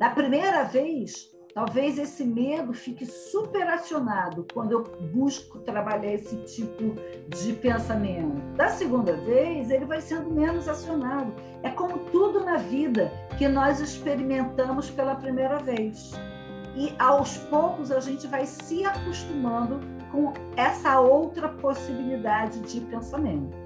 Da 0.00 0.10
primeira 0.10 0.64
vez, 0.64 1.30
talvez 1.54 1.98
esse 1.98 2.24
medo 2.24 2.72
fique 2.72 3.04
superacionado 3.04 4.46
quando 4.52 4.72
eu 4.72 4.82
busco 5.12 5.58
trabalhar 5.60 6.14
esse 6.14 6.36
tipo 6.44 6.94
de 7.28 7.52
pensamento. 7.54 8.40
Da 8.56 8.68
segunda 8.68 9.14
vez, 9.14 9.70
ele 9.70 9.84
vai 9.84 10.00
sendo 10.00 10.30
menos 10.30 10.68
acionado. 10.68 11.34
É 11.62 11.70
como 11.70 11.98
tudo 12.10 12.44
na 12.44 12.56
vida 12.56 13.12
que 13.38 13.46
nós 13.48 13.80
experimentamos 13.80 14.90
pela 14.90 15.14
primeira 15.14 15.58
vez. 15.58 16.12
E 16.74 16.94
aos 16.98 17.36
poucos 17.36 17.92
a 17.92 18.00
gente 18.00 18.26
vai 18.26 18.46
se 18.46 18.84
acostumando 18.84 19.80
com 20.10 20.32
essa 20.56 21.00
outra 21.00 21.48
possibilidade 21.48 22.60
de 22.60 22.80
pensamento. 22.80 23.61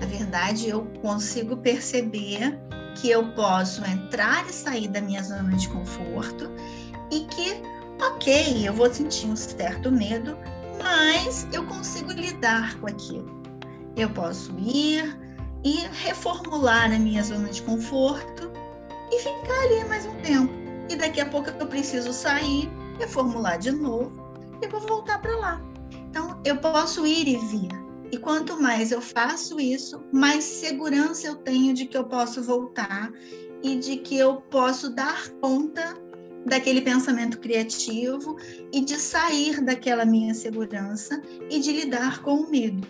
Na 0.00 0.06
verdade, 0.06 0.68
eu 0.68 0.86
consigo 1.00 1.56
perceber 1.56 2.58
que 2.96 3.10
eu 3.10 3.32
posso 3.32 3.84
entrar 3.84 4.46
e 4.48 4.52
sair 4.52 4.88
da 4.88 5.00
minha 5.00 5.22
zona 5.22 5.56
de 5.56 5.68
conforto 5.68 6.50
e 7.10 7.20
que, 7.20 7.60
ok, 8.00 8.66
eu 8.66 8.72
vou 8.72 8.92
sentir 8.92 9.26
um 9.26 9.36
certo 9.36 9.90
medo, 9.90 10.36
mas 10.82 11.46
eu 11.52 11.64
consigo 11.66 12.12
lidar 12.12 12.78
com 12.78 12.86
aquilo. 12.86 13.42
Eu 13.96 14.10
posso 14.10 14.52
ir 14.58 15.16
e 15.64 15.78
reformular 16.04 16.92
a 16.92 16.98
minha 16.98 17.22
zona 17.22 17.48
de 17.48 17.62
conforto 17.62 18.50
e 19.10 19.18
ficar 19.18 19.60
ali 19.64 19.84
mais 19.88 20.06
um 20.06 20.14
tempo. 20.16 20.52
E 20.90 20.96
daqui 20.96 21.20
a 21.20 21.26
pouco 21.26 21.50
eu 21.50 21.66
preciso 21.66 22.12
sair, 22.12 22.70
reformular 22.98 23.58
de 23.58 23.70
novo 23.70 24.12
e 24.60 24.68
vou 24.68 24.80
voltar 24.80 25.20
para 25.20 25.36
lá. 25.36 25.60
Então, 26.10 26.38
eu 26.44 26.56
posso 26.58 27.06
ir 27.06 27.26
e 27.26 27.36
vir 27.36 27.83
e 28.14 28.18
quanto 28.18 28.62
mais 28.62 28.92
eu 28.92 29.00
faço 29.00 29.58
isso, 29.58 30.00
mais 30.12 30.44
segurança 30.44 31.26
eu 31.26 31.34
tenho 31.34 31.74
de 31.74 31.84
que 31.84 31.98
eu 31.98 32.04
posso 32.04 32.40
voltar 32.44 33.12
e 33.60 33.74
de 33.74 33.96
que 33.96 34.16
eu 34.16 34.36
posso 34.36 34.94
dar 34.94 35.28
conta 35.40 35.98
daquele 36.46 36.80
pensamento 36.80 37.40
criativo 37.40 38.36
e 38.72 38.82
de 38.82 39.00
sair 39.00 39.60
daquela 39.60 40.04
minha 40.04 40.32
segurança 40.32 41.20
e 41.50 41.58
de 41.58 41.72
lidar 41.72 42.22
com 42.22 42.34
o 42.36 42.48
medo. 42.48 42.86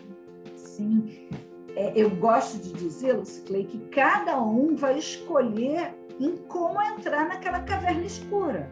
Sim, 0.57 1.27
é, 1.75 1.91
eu 1.97 2.11
gosto 2.11 2.59
de 2.59 2.75
dizer, 2.75 3.15
Luciclei, 3.15 3.65
que 3.65 3.79
cada 3.89 4.39
um 4.43 4.77
vai 4.77 4.99
escolher 4.99 5.95
em 6.21 6.37
como 6.37 6.83
entrar 6.83 7.27
naquela 7.29 7.61
caverna 7.61 8.05
escura. 8.05 8.71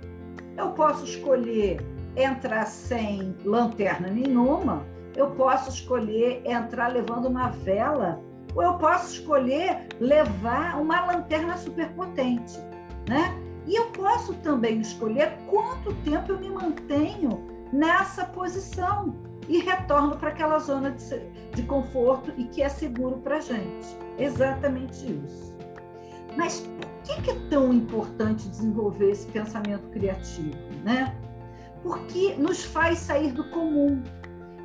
Eu 0.58 0.72
posso 0.72 1.06
escolher 1.06 1.80
entrar 2.14 2.66
sem 2.66 3.34
lanterna 3.42 4.08
nenhuma, 4.08 4.86
eu 5.16 5.30
posso 5.32 5.70
escolher 5.70 6.42
entrar 6.44 6.88
levando 6.88 7.26
uma 7.26 7.48
vela, 7.48 8.20
ou 8.54 8.62
eu 8.62 8.74
posso 8.74 9.14
escolher 9.14 9.88
levar 10.00 10.80
uma 10.80 11.04
lanterna 11.06 11.56
superpotente, 11.56 12.58
né? 13.08 13.38
E 13.66 13.76
eu 13.76 13.86
posso 13.90 14.34
também 14.34 14.80
escolher 14.80 15.38
quanto 15.48 15.94
tempo 16.02 16.32
eu 16.32 16.40
me 16.40 16.50
mantenho 16.50 17.46
nessa 17.72 18.24
posição 18.24 19.14
e 19.48 19.58
retorno 19.58 20.16
para 20.16 20.30
aquela 20.30 20.58
zona 20.58 20.90
de, 20.90 21.18
de 21.54 21.62
conforto 21.62 22.32
e 22.36 22.44
que 22.44 22.62
é 22.62 22.68
seguro 22.68 23.18
para 23.18 23.36
a 23.36 23.40
gente. 23.40 23.96
Exatamente 24.18 25.06
isso. 25.24 25.56
Mas 26.36 26.60
por 26.60 26.92
que 27.02 27.30
é 27.30 27.34
tão 27.50 27.72
importante 27.72 28.48
desenvolver 28.48 29.10
esse 29.10 29.26
pensamento 29.28 29.88
criativo, 29.90 30.56
né? 30.84 31.16
Porque 31.82 32.34
nos 32.34 32.64
faz 32.64 32.98
sair 32.98 33.32
do 33.32 33.44
comum, 33.50 34.02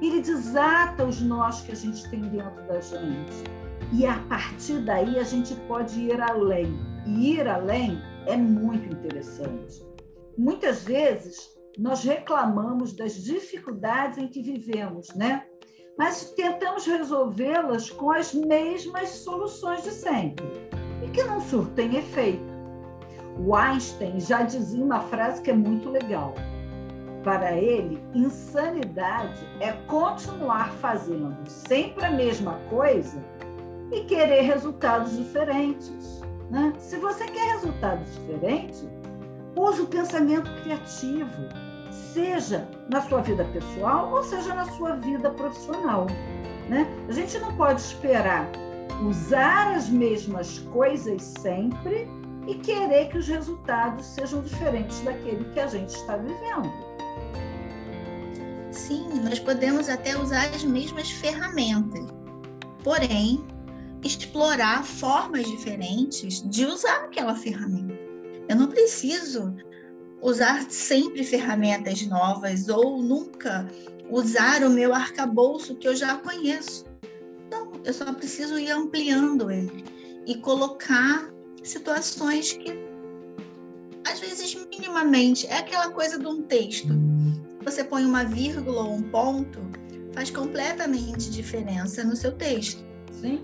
ele 0.02 0.22
desata 0.22 1.06
os 1.06 1.22
nós 1.22 1.62
que 1.62 1.72
a 1.72 1.76
gente 1.76 2.08
tem 2.10 2.22
dentro 2.22 2.68
da 2.68 2.80
gente. 2.80 3.44
E 3.94 4.06
a 4.06 4.20
partir 4.30 4.80
daí 4.82 5.18
a 5.18 5.24
gente 5.24 5.56
pode 5.68 6.00
ir 6.00 6.22
além. 6.22 6.78
E 7.06 7.34
ir 7.34 7.48
além 7.48 8.00
é 8.26 8.36
muito 8.36 8.94
interessante. 8.94 9.86
Muitas 10.38 10.84
vezes 10.84 11.50
nós 11.78 12.04
reclamamos 12.04 12.94
das 12.94 13.16
dificuldades 13.24 14.18
em 14.18 14.28
que 14.28 14.42
vivemos, 14.42 15.14
né? 15.16 15.46
Mas 15.98 16.32
tentamos 16.32 16.86
resolvê-las 16.86 17.90
com 17.90 18.12
as 18.12 18.34
mesmas 18.34 19.10
soluções 19.10 19.84
de 19.84 19.92
sempre 19.92 20.46
e 21.04 21.10
que 21.10 21.24
não 21.24 21.42
surtem 21.42 21.96
efeito. 21.96 22.46
O 23.40 23.56
Einstein 23.56 24.20
já 24.20 24.44
dizia 24.44 24.84
uma 24.84 25.00
frase 25.00 25.42
que 25.42 25.50
é 25.50 25.54
muito 25.54 25.90
legal 25.90 26.34
para 27.24 27.54
ele, 27.54 28.02
insanidade 28.14 29.48
é 29.60 29.72
continuar 29.88 30.72
fazendo 30.74 31.36
sempre 31.48 32.06
a 32.06 32.12
mesma 32.12 32.54
coisa 32.70 33.24
e 33.92 34.02
querer 34.02 34.42
resultados 34.42 35.16
diferentes. 35.16 36.22
Né? 36.50 36.74
Se 36.80 36.98
você 36.98 37.26
quer 37.26 37.54
resultados 37.54 38.14
diferentes, 38.14 38.88
use 39.56 39.82
o 39.82 39.88
pensamento 39.88 40.50
criativo, 40.64 41.44
seja 41.92 42.68
na 42.90 43.02
sua 43.02 43.22
vida 43.22 43.44
pessoal 43.46 44.12
ou 44.12 44.24
seja 44.24 44.54
na 44.54 44.66
sua 44.66 44.96
vida 44.96 45.30
profissional. 45.32 46.08
Né? 46.70 46.88
A 47.10 47.12
gente 47.12 47.38
não 47.40 47.56
pode 47.56 47.82
esperar 47.82 48.50
usar 49.06 49.76
as 49.76 49.90
mesmas 49.90 50.60
coisas 50.60 51.22
sempre 51.22 52.08
e 52.48 52.56
querer 52.56 53.10
que 53.10 53.18
os 53.18 53.28
resultados 53.28 54.06
sejam 54.06 54.42
diferentes 54.42 55.02
daquele 55.02 55.44
que 55.54 55.60
a 55.60 55.68
gente 55.68 55.90
está 55.90 56.16
vivendo 56.18 56.72
sim, 58.88 59.06
nós 59.22 59.38
podemos 59.38 59.90
até 59.90 60.18
usar 60.18 60.48
as 60.56 60.64
mesmas 60.64 61.12
ferramentas, 61.12 62.06
porém, 62.84 63.46
explorar 64.02 64.86
formas 64.86 65.46
diferentes 65.46 66.42
de 66.50 66.66
usar 66.66 67.04
aquela 67.04 67.36
ferramenta. 67.36 67.94
Eu 68.48 68.56
não 68.56 68.68
preciso 68.68 69.54
usar 70.22 70.66
sempre 70.70 71.24
ferramentas 71.24 72.02
novas 72.04 72.70
ou 72.70 73.04
nunca 73.04 73.70
usar 74.10 74.64
o 74.64 74.70
meu 74.70 74.94
arcabouço 74.94 75.76
que 75.76 75.88
eu 75.88 75.96
já 75.96 76.16
conheço. 76.16 76.86
Não, 77.52 77.74
eu 77.84 77.94
só 77.94 78.14
preciso 78.14 78.58
ir 78.58 78.72
ampliando 78.72 79.52
ele 79.52 79.84
e 80.26 80.36
colocar 80.36 81.30
situações 81.62 82.54
que, 82.54 82.74
às 84.10 84.20
vezes, 84.22 84.56
minimamente, 84.70 85.46
é 85.48 85.58
aquela 85.58 85.90
coisa 85.90 86.18
de 86.18 86.26
um 86.26 86.42
texto 86.44 86.88
você 87.70 87.84
põe 87.84 88.06
uma 88.06 88.24
vírgula 88.24 88.84
ou 88.84 88.96
um 88.96 89.02
ponto, 89.02 89.60
faz 90.14 90.30
completamente 90.30 91.30
diferença 91.30 92.02
no 92.04 92.16
seu 92.16 92.32
texto. 92.32 92.82
Sim. 93.12 93.42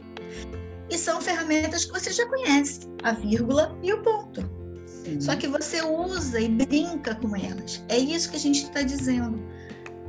E 0.90 0.98
são 0.98 1.20
ferramentas 1.20 1.84
que 1.84 1.92
você 1.92 2.12
já 2.12 2.26
conhece, 2.28 2.82
a 3.04 3.12
vírgula 3.12 3.78
e 3.84 3.92
o 3.92 4.02
ponto. 4.02 4.42
Sim. 4.86 5.20
Só 5.20 5.36
que 5.36 5.48
você 5.48 5.82
usa 5.82 6.40
e 6.40 6.48
brinca 6.48 7.16
com 7.16 7.36
elas. 7.36 7.84
É 7.90 7.98
isso 7.98 8.30
que 8.30 8.38
a 8.38 8.40
gente 8.40 8.64
está 8.64 8.82
dizendo. 8.82 9.38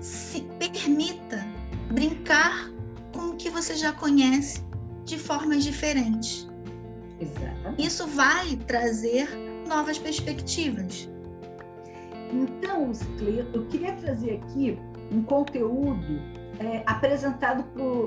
Se 0.00 0.42
permita 0.60 1.44
brincar 1.92 2.70
com 3.12 3.30
o 3.30 3.36
que 3.36 3.50
você 3.50 3.74
já 3.74 3.92
conhece 3.92 4.62
de 5.04 5.18
formas 5.18 5.64
diferentes. 5.64 6.48
Exatamente. 7.20 7.84
Isso 7.84 8.06
vai 8.06 8.56
trazer 8.68 9.28
novas 9.66 9.98
perspectivas. 9.98 11.08
Então, 12.32 12.90
eu 13.52 13.66
queria 13.66 13.92
trazer 13.94 14.42
aqui 14.42 14.78
um 15.12 15.22
conteúdo 15.22 16.20
é, 16.58 16.82
apresentado 16.86 17.64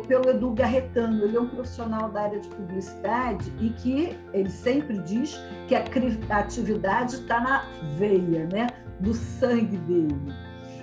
pelo 0.07 0.29
Edu 0.29 0.51
Garretano. 0.51 1.23
Ele 1.23 1.37
é 1.37 1.39
um 1.39 1.47
profissional 1.47 2.09
da 2.09 2.23
área 2.23 2.39
de 2.39 2.47
publicidade 2.49 3.51
e 3.59 3.69
que 3.69 4.17
ele 4.33 4.49
sempre 4.49 4.97
diz 4.99 5.37
que 5.67 5.75
a 5.75 5.83
criatividade 5.83 7.15
está 7.15 7.39
na 7.39 7.65
veia, 7.97 8.47
né? 8.51 8.67
do 8.99 9.13
sangue 9.13 9.77
dele. 9.77 10.33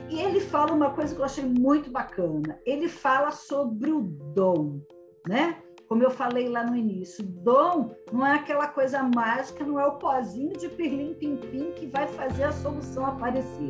E 0.09 0.21
ele 0.21 0.41
fala 0.41 0.73
uma 0.73 0.91
coisa 0.91 1.15
que 1.15 1.21
eu 1.21 1.25
achei 1.25 1.45
muito 1.45 1.91
bacana. 1.91 2.59
Ele 2.65 2.89
fala 2.89 3.31
sobre 3.31 3.91
o 3.91 4.03
dom, 4.03 4.81
né? 5.27 5.57
Como 5.89 6.03
eu 6.03 6.11
falei 6.11 6.49
lá 6.49 6.65
no 6.65 6.77
início, 6.77 7.23
dom 7.23 7.95
não 8.11 8.27
é 8.27 8.37
aquela 8.37 8.67
coisa 8.69 9.03
mágica, 9.03 9.65
não 9.65 9.79
é 9.79 9.87
o 9.87 9.93
pozinho 9.93 10.53
de 10.55 10.69
pirlim-pim-pim 10.69 11.73
que 11.73 11.87
vai 11.87 12.09
fazer 12.09 12.45
a 12.45 12.53
solução 12.53 13.05
aparecer. 13.05 13.69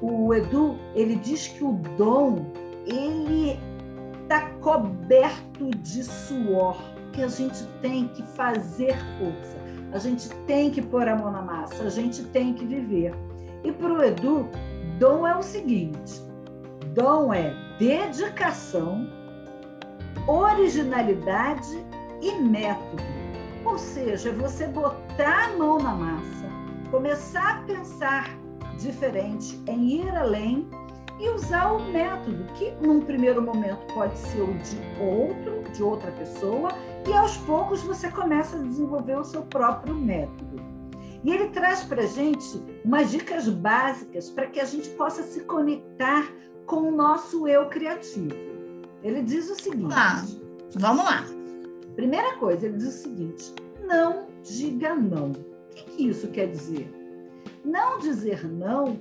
O 0.00 0.34
Edu, 0.34 0.76
ele 0.94 1.16
diz 1.16 1.48
que 1.48 1.64
o 1.64 1.72
dom, 1.96 2.52
ele 2.84 3.58
está 4.22 4.50
coberto 4.60 5.70
de 5.70 6.04
suor, 6.04 6.76
que 7.12 7.22
a 7.22 7.28
gente 7.28 7.64
tem 7.80 8.08
que 8.08 8.22
fazer 8.22 8.94
força, 9.18 9.56
a 9.92 9.98
gente 9.98 10.28
tem 10.46 10.70
que 10.70 10.82
pôr 10.82 11.08
a 11.08 11.16
mão 11.16 11.32
na 11.32 11.40
massa, 11.40 11.84
a 11.84 11.88
gente 11.88 12.24
tem 12.24 12.52
que 12.52 12.66
viver. 12.66 13.14
E 13.64 13.72
para 13.72 13.92
o 13.92 14.02
Edu, 14.02 14.46
dom 14.98 15.26
é 15.26 15.34
o 15.34 15.42
seguinte: 15.42 16.20
dom 16.94 17.32
é 17.32 17.54
dedicação, 17.78 19.06
originalidade 20.26 21.84
e 22.20 22.32
método. 22.32 23.02
Ou 23.64 23.78
seja, 23.78 24.32
você 24.32 24.66
botar 24.66 25.46
a 25.46 25.56
mão 25.56 25.78
na 25.78 25.92
massa, 25.94 26.46
começar 26.90 27.56
a 27.56 27.62
pensar 27.62 28.30
diferente, 28.78 29.60
em 29.66 30.02
ir 30.02 30.16
além 30.16 30.68
e 31.18 31.28
usar 31.30 31.72
o 31.72 31.84
método, 31.90 32.44
que 32.54 32.70
num 32.80 33.00
primeiro 33.00 33.40
momento 33.40 33.92
pode 33.94 34.16
ser 34.18 34.42
o 34.42 34.54
de 34.54 34.78
outro, 35.00 35.72
de 35.72 35.82
outra 35.82 36.12
pessoa, 36.12 36.70
e 37.08 37.12
aos 37.12 37.36
poucos 37.38 37.82
você 37.82 38.10
começa 38.10 38.56
a 38.56 38.62
desenvolver 38.62 39.18
o 39.18 39.24
seu 39.24 39.42
próprio 39.42 39.94
método. 39.94 40.62
E 41.24 41.32
ele 41.32 41.48
traz 41.48 41.82
para 41.82 42.06
gente 42.06 42.62
umas 42.84 43.10
dicas 43.10 43.48
básicas 43.48 44.30
para 44.30 44.46
que 44.46 44.60
a 44.60 44.64
gente 44.64 44.88
possa 44.90 45.22
se 45.22 45.40
conectar 45.40 46.24
com 46.66 46.88
o 46.88 46.90
nosso 46.90 47.48
eu 47.48 47.66
criativo. 47.66 48.55
Ele 49.02 49.22
diz 49.22 49.50
o 49.50 49.54
seguinte: 49.54 49.94
ah, 49.94 50.24
vamos 50.74 51.04
lá. 51.04 51.24
Primeira 51.94 52.36
coisa, 52.36 52.66
ele 52.66 52.76
diz 52.76 52.88
o 52.88 53.02
seguinte: 53.02 53.54
não 53.86 54.26
diga 54.42 54.94
não. 54.94 55.30
O 55.30 55.74
que, 55.74 55.84
que 55.84 56.08
isso 56.08 56.28
quer 56.28 56.50
dizer? 56.50 56.90
Não 57.64 57.98
dizer 57.98 58.46
não 58.46 58.98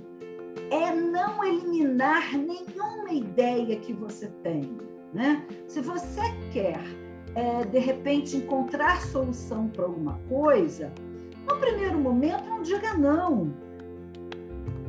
é 0.71 0.93
não 0.93 1.43
eliminar 1.43 2.35
nenhuma 2.37 3.11
ideia 3.11 3.75
que 3.77 3.93
você 3.93 4.27
tem. 4.43 4.77
Né? 5.13 5.45
Se 5.67 5.81
você 5.81 6.21
quer, 6.51 6.81
é, 7.35 7.63
de 7.65 7.79
repente, 7.79 8.37
encontrar 8.37 9.01
solução 9.01 9.67
para 9.69 9.85
alguma 9.85 10.19
coisa, 10.27 10.91
no 11.47 11.57
primeiro 11.57 11.97
momento, 11.97 12.43
não 12.45 12.61
diga 12.61 12.93
não. 12.93 13.53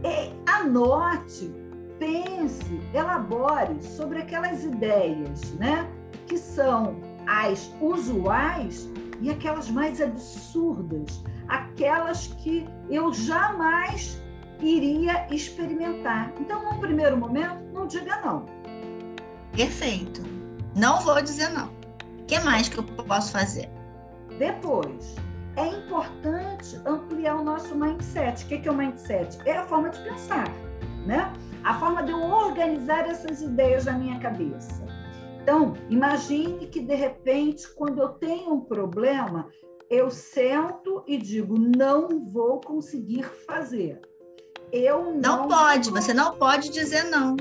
É, 0.03 0.33
anote, 0.47 1.53
pense, 1.99 2.81
elabore 2.95 3.83
sobre 3.83 4.21
aquelas 4.21 4.65
ideias 4.65 5.53
né, 5.55 5.89
que 6.27 6.39
são 6.39 6.97
as 7.27 7.73
usuais 7.81 8.89
e 9.21 9.31
aquelas 9.31 9.69
mais 9.71 10.01
absurdas, 10.01 11.23
aquelas 11.49 12.29
que 12.29 12.67
eu 12.91 13.13
jamais 13.13 14.21
iria 14.61 15.27
experimentar. 15.31 16.33
Então, 16.41 16.65
num 16.65 16.79
primeiro 16.79 17.17
momento, 17.17 17.63
não 17.73 17.87
diga 17.87 18.21
não. 18.21 18.47
Perfeito. 19.53 20.23
Não 20.75 21.01
vou 21.01 21.21
dizer 21.23 21.49
não. 21.51 21.69
O 22.21 22.25
que 22.27 22.39
mais 22.41 22.69
que 22.69 22.79
eu 22.79 22.85
posso 22.85 23.33
fazer? 23.33 23.71
Depois, 24.39 25.15
é 25.57 25.67
importante 25.67 26.79
ampliar 26.85 27.37
o 27.37 27.45
nosso 27.45 27.75
mindset. 27.75 28.45
O 28.45 28.49
que 28.49 28.69
é 28.69 28.71
o 28.71 28.75
mindset? 28.75 29.39
É 29.47 29.57
a 29.57 29.65
forma 29.65 29.89
de 29.89 29.99
pensar, 30.01 30.47
né? 31.07 31.33
A 31.67 31.75
forma 31.75 32.01
de 32.05 32.13
eu 32.13 32.23
organizar 32.23 33.09
essas 33.09 33.43
ideias 33.43 33.87
na 33.87 33.93
minha 33.93 34.21
cabeça. 34.21 34.85
Então, 35.43 35.75
imagine 35.91 36.69
que 36.69 36.79
de 36.79 36.95
repente, 36.95 37.67
quando 37.75 38.01
eu 38.01 38.11
tenho 38.11 38.53
um 38.53 38.61
problema, 38.61 39.49
eu 39.91 40.09
sento 40.09 41.03
e 41.09 41.19
digo: 41.19 41.59
não 41.59 42.25
vou 42.25 42.61
conseguir 42.61 43.25
fazer. 43.49 44.01
Eu 44.71 45.07
não. 45.07 45.21
Não 45.21 45.49
pode, 45.49 45.91
você 45.91 46.15
não 46.15 46.37
pode 46.37 46.71
dizer 46.71 47.03
não. 47.11 47.35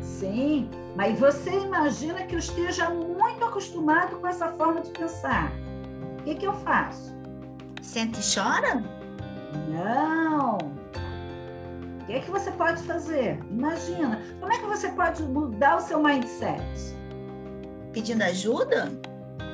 Sim, 0.00 0.70
mas 0.96 1.20
você 1.20 1.50
imagina 1.50 2.24
que 2.24 2.34
eu 2.34 2.38
esteja 2.38 2.88
muito 2.88 3.44
acostumado 3.44 4.16
com 4.20 4.26
essa 4.26 4.48
forma 4.52 4.80
de 4.80 4.90
pensar. 4.90 5.52
O 6.20 6.22
que, 6.24 6.34
que 6.34 6.46
eu 6.46 6.54
faço? 6.54 7.14
Senta 7.82 8.18
e 8.18 8.22
chora? 8.22 8.82
Não. 9.68 10.79
O 12.10 12.12
que, 12.12 12.22
que 12.22 12.30
você 12.32 12.50
pode 12.50 12.82
fazer? 12.82 13.38
Imagina. 13.48 14.20
Como 14.40 14.52
é 14.52 14.58
que 14.58 14.66
você 14.66 14.88
pode 14.88 15.22
mudar 15.22 15.76
o 15.76 15.80
seu 15.80 16.02
mindset? 16.02 16.60
Pedindo 17.92 18.22
ajuda? 18.22 18.90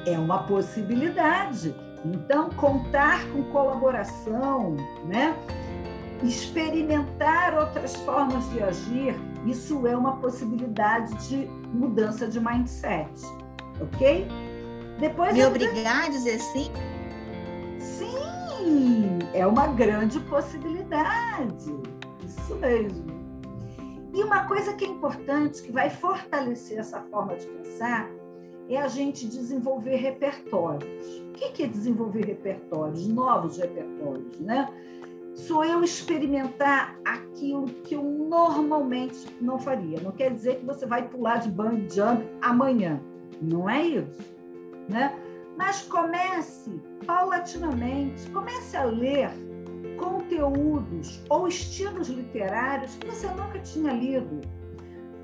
É 0.06 0.18
uma 0.18 0.44
possibilidade. 0.44 1.74
Então, 2.02 2.48
contar 2.48 3.26
com 3.30 3.42
colaboração, 3.52 4.74
né? 5.04 5.36
experimentar 6.22 7.58
outras 7.58 7.94
formas 7.96 8.48
de 8.48 8.62
agir, 8.62 9.14
isso 9.44 9.86
é 9.86 9.94
uma 9.94 10.16
possibilidade 10.16 11.12
de 11.28 11.46
mudança 11.74 12.26
de 12.26 12.40
mindset, 12.40 13.10
ok? 13.82 14.26
Depois 14.98 15.34
Me 15.34 15.44
obrigar 15.44 16.06
a 16.06 16.08
dizer 16.08 16.38
sim? 16.40 16.72
Sim, 17.78 19.18
é 19.34 19.46
uma 19.46 19.66
grande 19.66 20.18
possibilidade, 20.20 21.70
isso 22.38 22.54
mesmo. 22.56 23.04
E 24.14 24.22
uma 24.22 24.46
coisa 24.46 24.74
que 24.74 24.84
é 24.84 24.88
importante, 24.88 25.62
que 25.62 25.72
vai 25.72 25.90
fortalecer 25.90 26.78
essa 26.78 27.00
forma 27.02 27.36
de 27.36 27.46
pensar, 27.46 28.10
é 28.68 28.78
a 28.78 28.88
gente 28.88 29.26
desenvolver 29.26 29.96
repertórios. 29.96 31.06
O 31.18 31.32
que 31.32 31.62
é 31.62 31.66
desenvolver 31.66 32.24
repertórios? 32.24 33.06
Novos 33.06 33.58
repertórios, 33.58 34.40
né? 34.40 34.68
sou 35.36 35.62
eu 35.64 35.84
experimentar 35.84 36.98
aquilo 37.04 37.66
que 37.84 37.94
eu 37.94 38.02
normalmente 38.02 39.36
não 39.40 39.58
faria. 39.58 40.00
Não 40.00 40.10
quer 40.10 40.32
dizer 40.32 40.60
que 40.60 40.64
você 40.64 40.86
vai 40.86 41.06
pular 41.06 41.36
de 41.36 41.50
bungee 41.50 41.88
jump 41.94 42.26
amanhã. 42.40 43.00
Não 43.40 43.68
é 43.68 43.86
isso, 43.86 44.34
né? 44.88 45.14
Mas 45.56 45.82
comece 45.82 46.80
paulatinamente, 47.06 48.28
comece 48.30 48.76
a 48.76 48.84
ler 48.84 49.30
conteúdos 49.96 51.22
ou 51.28 51.48
estilos 51.48 52.08
literários 52.08 52.94
que 52.96 53.06
você 53.06 53.26
nunca 53.28 53.58
tinha 53.60 53.92
lido. 53.92 54.40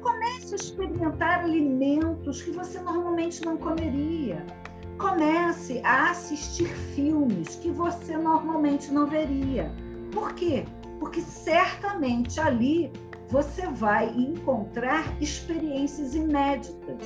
Comece 0.01 0.55
a 0.55 0.57
experimentar 0.57 1.41
alimentos 1.45 2.43
que 2.43 2.51
você 2.51 2.81
normalmente 2.81 3.45
não 3.45 3.57
comeria. 3.57 4.45
Comece 4.99 5.81
a 5.85 6.11
assistir 6.11 6.69
filmes 6.95 7.57
que 7.57 7.71
você 7.71 8.17
normalmente 8.17 8.93
não 8.93 9.07
veria 9.07 9.73
por 10.13 10.35
quê? 10.35 10.65
Porque 11.01 11.21
certamente 11.23 12.39
ali 12.39 12.93
você 13.29 13.67
vai 13.67 14.09
encontrar 14.11 15.05
experiências 15.21 16.15
inéditas 16.15 17.03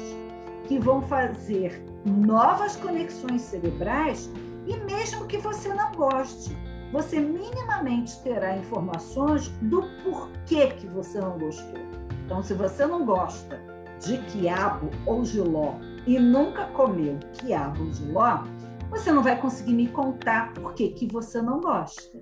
que 0.67 0.79
vão 0.79 1.01
fazer 1.03 1.81
novas 2.05 2.75
conexões 2.75 3.43
cerebrais 3.43 4.29
e 4.67 4.77
mesmo 4.79 5.27
que 5.27 5.39
você 5.39 5.73
não 5.73 5.93
goste, 5.93 6.57
você 6.93 7.21
minimamente 7.21 8.21
terá 8.23 8.57
informações 8.57 9.49
do 9.63 9.83
porquê 10.05 10.69
que 10.69 10.87
você 10.87 11.21
não 11.21 11.39
gostou. 11.39 11.81
Então, 12.25 12.43
se 12.43 12.55
você 12.55 12.87
não 12.87 13.05
gosta 13.05 13.61
de 14.01 14.19
quiabo 14.25 14.91
ou 15.07 15.25
giló 15.25 15.75
e 16.07 16.19
nunca 16.19 16.67
comeu 16.67 17.19
quiabo 17.35 17.85
ou 17.85 17.93
giló, 17.93 18.45
você 18.91 19.13
não 19.13 19.23
vai 19.23 19.41
conseguir 19.41 19.75
me 19.75 19.89
contar 19.89 20.53
por 20.55 20.75
que, 20.75 20.91
que 20.91 21.07
você 21.07 21.43
não 21.43 21.61
gosta. 21.61 22.19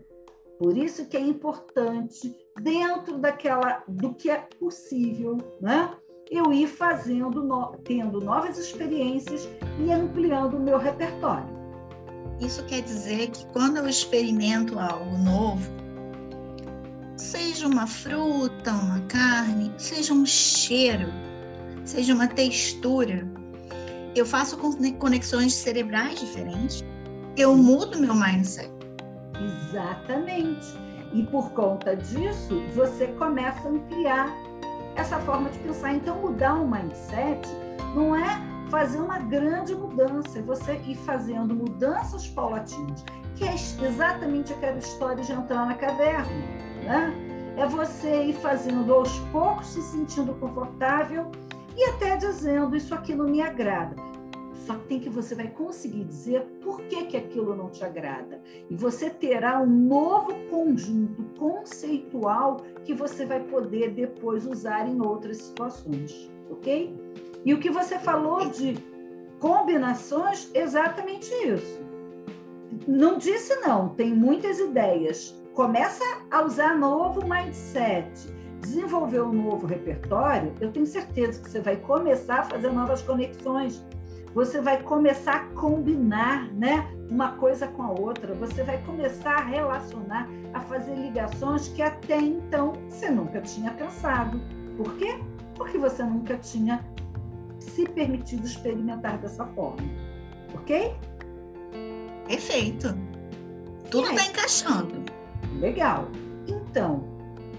Por 0.59 0.77
isso 0.77 1.07
que 1.09 1.17
é 1.17 1.21
importante, 1.21 2.35
dentro 2.61 3.19
daquela 3.19 3.83
do 3.89 4.15
que 4.15 4.31
é 4.31 4.47
possível, 4.59 5.37
né? 5.61 5.91
eu 6.31 6.53
ir 6.53 6.67
fazendo, 6.67 7.43
tendo 7.85 8.21
novas 8.21 8.59
experiências 8.59 9.49
e 9.79 9.93
ampliando 9.93 10.57
o 10.57 10.61
meu 10.61 10.79
repertório. 10.79 11.64
Isso 12.41 12.65
quer 12.65 12.83
dizer 12.83 13.31
que 13.31 13.47
quando 13.47 13.79
eu 13.79 13.89
experimento 13.89 14.79
algo 14.79 15.17
novo, 15.19 15.71
seja 17.17 17.67
uma 17.67 17.87
fruta, 17.87 18.73
uma 18.73 19.01
carne, 19.03 19.73
seja 19.79 20.13
um 20.13 20.27
cheiro, 20.27 21.09
seja 21.85 22.15
uma 22.15 22.27
textura, 22.27 23.27
eu 24.15 24.27
faço 24.27 24.57
conexões 24.99 25.55
cerebrais 25.55 26.21
diferentes, 26.21 26.85
eu 27.37 27.57
mudo 27.57 27.99
meu 27.99 28.15
mindset. 28.15 28.71
Exatamente. 29.41 30.67
E 31.13 31.23
por 31.25 31.51
conta 31.53 31.97
disso, 31.97 32.61
você 32.75 33.07
começa 33.09 33.69
a 33.69 33.71
ampliar 33.71 34.29
essa 34.97 35.19
forma 35.21 35.51
de 35.51 35.59
pensar. 35.61 35.95
Então, 35.95 36.21
mudar 36.21 36.55
o 36.55 36.69
mindset 36.69 37.49
não 37.95 38.15
é 38.15 38.54
fazer 38.75 38.99
uma 38.99 39.21
grande 39.21 39.73
mudança, 39.73 40.43
você 40.43 40.75
ir 40.85 40.97
fazendo 40.97 41.55
mudanças 41.55 42.27
paulatinas, 42.27 43.05
que 43.37 43.45
é 43.45 43.55
exatamente 43.55 44.53
aquela 44.53 44.79
história 44.79 45.23
de 45.23 45.31
entrar 45.31 45.65
na 45.65 45.75
caverna, 45.75 46.27
né? 46.83 47.15
É 47.57 47.69
você 47.69 48.25
ir 48.25 48.33
fazendo 48.33 48.93
aos 48.93 49.17
poucos, 49.31 49.69
se 49.69 49.81
sentindo 49.81 50.35
confortável 50.35 51.31
e 51.77 51.85
até 51.91 52.17
dizendo 52.17 52.75
isso 52.75 52.93
aqui 52.93 53.15
não 53.15 53.29
me 53.29 53.41
agrada. 53.41 53.95
Só 54.67 54.75
tem 54.89 54.99
que 54.99 55.09
você 55.09 55.37
vai 55.37 55.47
conseguir 55.47 56.03
dizer 56.03 56.41
por 56.61 56.81
que, 56.83 57.05
que 57.05 57.17
aquilo 57.17 57.55
não 57.55 57.71
te 57.71 57.85
agrada. 57.85 58.43
E 58.69 58.75
você 58.75 59.09
terá 59.09 59.61
um 59.61 59.67
novo 59.67 60.35
conjunto 60.51 61.23
conceitual 61.39 62.57
que 62.83 62.93
você 62.93 63.25
vai 63.25 63.39
poder 63.39 63.93
depois 63.93 64.45
usar 64.45 64.89
em 64.89 65.01
outras 65.01 65.37
situações, 65.37 66.29
ok? 66.51 66.93
E 67.45 67.53
o 67.53 67.59
que 67.59 67.71
você 67.71 67.99
falou 67.99 68.49
de 68.49 68.79
combinações, 69.39 70.51
exatamente 70.55 71.31
isso. 71.47 71.85
Não 72.89 73.19
disse 73.19 73.55
não, 73.57 73.91
tem 73.91 74.15
muitas 74.15 74.59
ideias. 74.59 75.35
Começa 75.53 76.05
a 76.31 76.43
usar 76.43 76.77
novo 76.77 77.27
mindset. 77.29 78.33
desenvolver 78.61 79.21
um 79.21 79.33
novo 79.33 79.67
repertório, 79.67 80.55
eu 80.59 80.73
tenho 80.73 80.87
certeza 80.87 81.39
que 81.39 81.51
você 81.51 81.61
vai 81.61 81.77
começar 81.77 82.41
a 82.41 82.43
fazer 82.45 82.73
novas 82.73 83.03
conexões. 83.03 83.85
Você 84.35 84.61
vai 84.61 84.83
começar 84.83 85.35
a 85.35 85.45
combinar, 85.61 86.51
né, 86.55 86.91
uma 87.11 87.33
coisa 87.33 87.69
com 87.69 87.83
a 87.83 87.91
outra. 87.91 88.35
Você 88.35 88.63
vai 88.65 88.79
começar 88.83 89.35
a 89.35 89.45
relacionar, 89.45 90.29
a 90.55 90.61
fazer 90.61 90.95
ligações 90.95 91.69
que 91.69 91.83
até 91.83 92.17
então 92.17 92.73
você 92.89 93.11
nunca 93.11 93.41
tinha 93.43 93.71
pensado. 93.71 94.41
Por 94.79 94.95
quê? 94.95 95.21
Porque 95.55 95.77
você 95.77 96.03
nunca 96.03 96.37
tinha 96.39 96.85
se 97.65 97.89
permitido 97.89 98.47
experimentar 98.47 99.19
dessa 99.19 99.47
forma. 99.49 99.83
Ok? 100.55 100.95
Perfeito. 102.27 102.97
Tudo 103.91 104.11
está 104.11 104.27
encaixando. 104.27 105.05
Legal. 105.61 106.09
Então, 106.47 107.05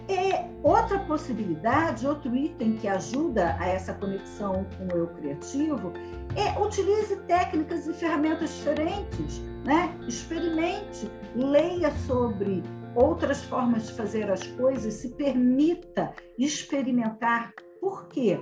é 0.08 0.48
outra 0.62 1.00
possibilidade, 1.00 2.08
outro 2.08 2.36
item 2.36 2.78
que 2.78 2.88
ajuda 2.88 3.56
a 3.60 3.68
essa 3.68 3.94
conexão 3.94 4.66
com 4.78 4.96
o 4.96 4.98
eu 4.98 5.08
criativo 5.08 5.92
é 6.36 6.60
utilize 6.60 7.16
técnicas 7.28 7.88
e 7.88 7.94
ferramentas 7.94 8.54
diferentes, 8.56 9.40
né? 9.66 9.96
Experimente, 10.08 11.10
leia 11.36 11.92
sobre 12.06 12.64
outras 12.96 13.44
formas 13.44 13.88
de 13.88 13.94
fazer 13.94 14.30
as 14.30 14.46
coisas, 14.48 14.94
se 14.94 15.10
permita 15.10 16.14
experimentar. 16.38 17.54
Por 17.80 18.08
quê? 18.08 18.40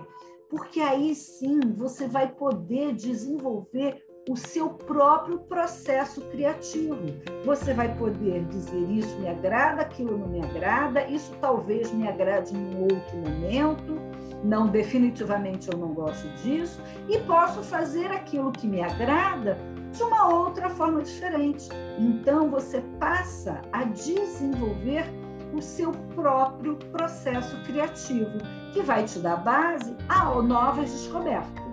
Porque 0.53 0.79
aí 0.81 1.15
sim 1.15 1.59
você 1.75 2.07
vai 2.07 2.27
poder 2.27 2.93
desenvolver 2.93 4.05
o 4.29 4.37
seu 4.37 4.69
próprio 4.69 5.39
processo 5.39 6.21
criativo. 6.29 6.95
Você 7.43 7.73
vai 7.73 7.97
poder 7.97 8.45
dizer 8.45 8.87
isso 8.91 9.17
me 9.17 9.27
agrada, 9.27 9.81
aquilo 9.81 10.15
não 10.15 10.27
me 10.27 10.45
agrada, 10.45 11.07
isso 11.07 11.33
talvez 11.41 11.91
me 11.91 12.07
agrade 12.07 12.55
em 12.55 12.75
um 12.75 12.83
outro 12.83 13.17
momento, 13.17 13.99
não 14.43 14.67
definitivamente 14.67 15.71
eu 15.71 15.77
não 15.79 15.91
gosto 15.91 16.29
disso 16.43 16.79
e 17.09 17.17
posso 17.21 17.63
fazer 17.63 18.11
aquilo 18.11 18.51
que 18.51 18.67
me 18.67 18.79
agrada 18.79 19.57
de 19.91 20.03
uma 20.03 20.35
outra 20.35 20.69
forma 20.69 21.01
diferente. 21.01 21.67
Então 21.97 22.51
você 22.51 22.79
passa 22.99 23.59
a 23.71 23.85
desenvolver 23.85 25.05
o 25.51 25.59
seu 25.63 25.91
próprio 26.13 26.75
processo 26.91 27.59
criativo, 27.63 28.37
que 28.73 28.81
vai 28.81 29.05
te 29.05 29.19
dar 29.19 29.37
base 29.37 29.95
a 30.09 30.25
novas 30.41 30.91
descobertas. 30.91 31.63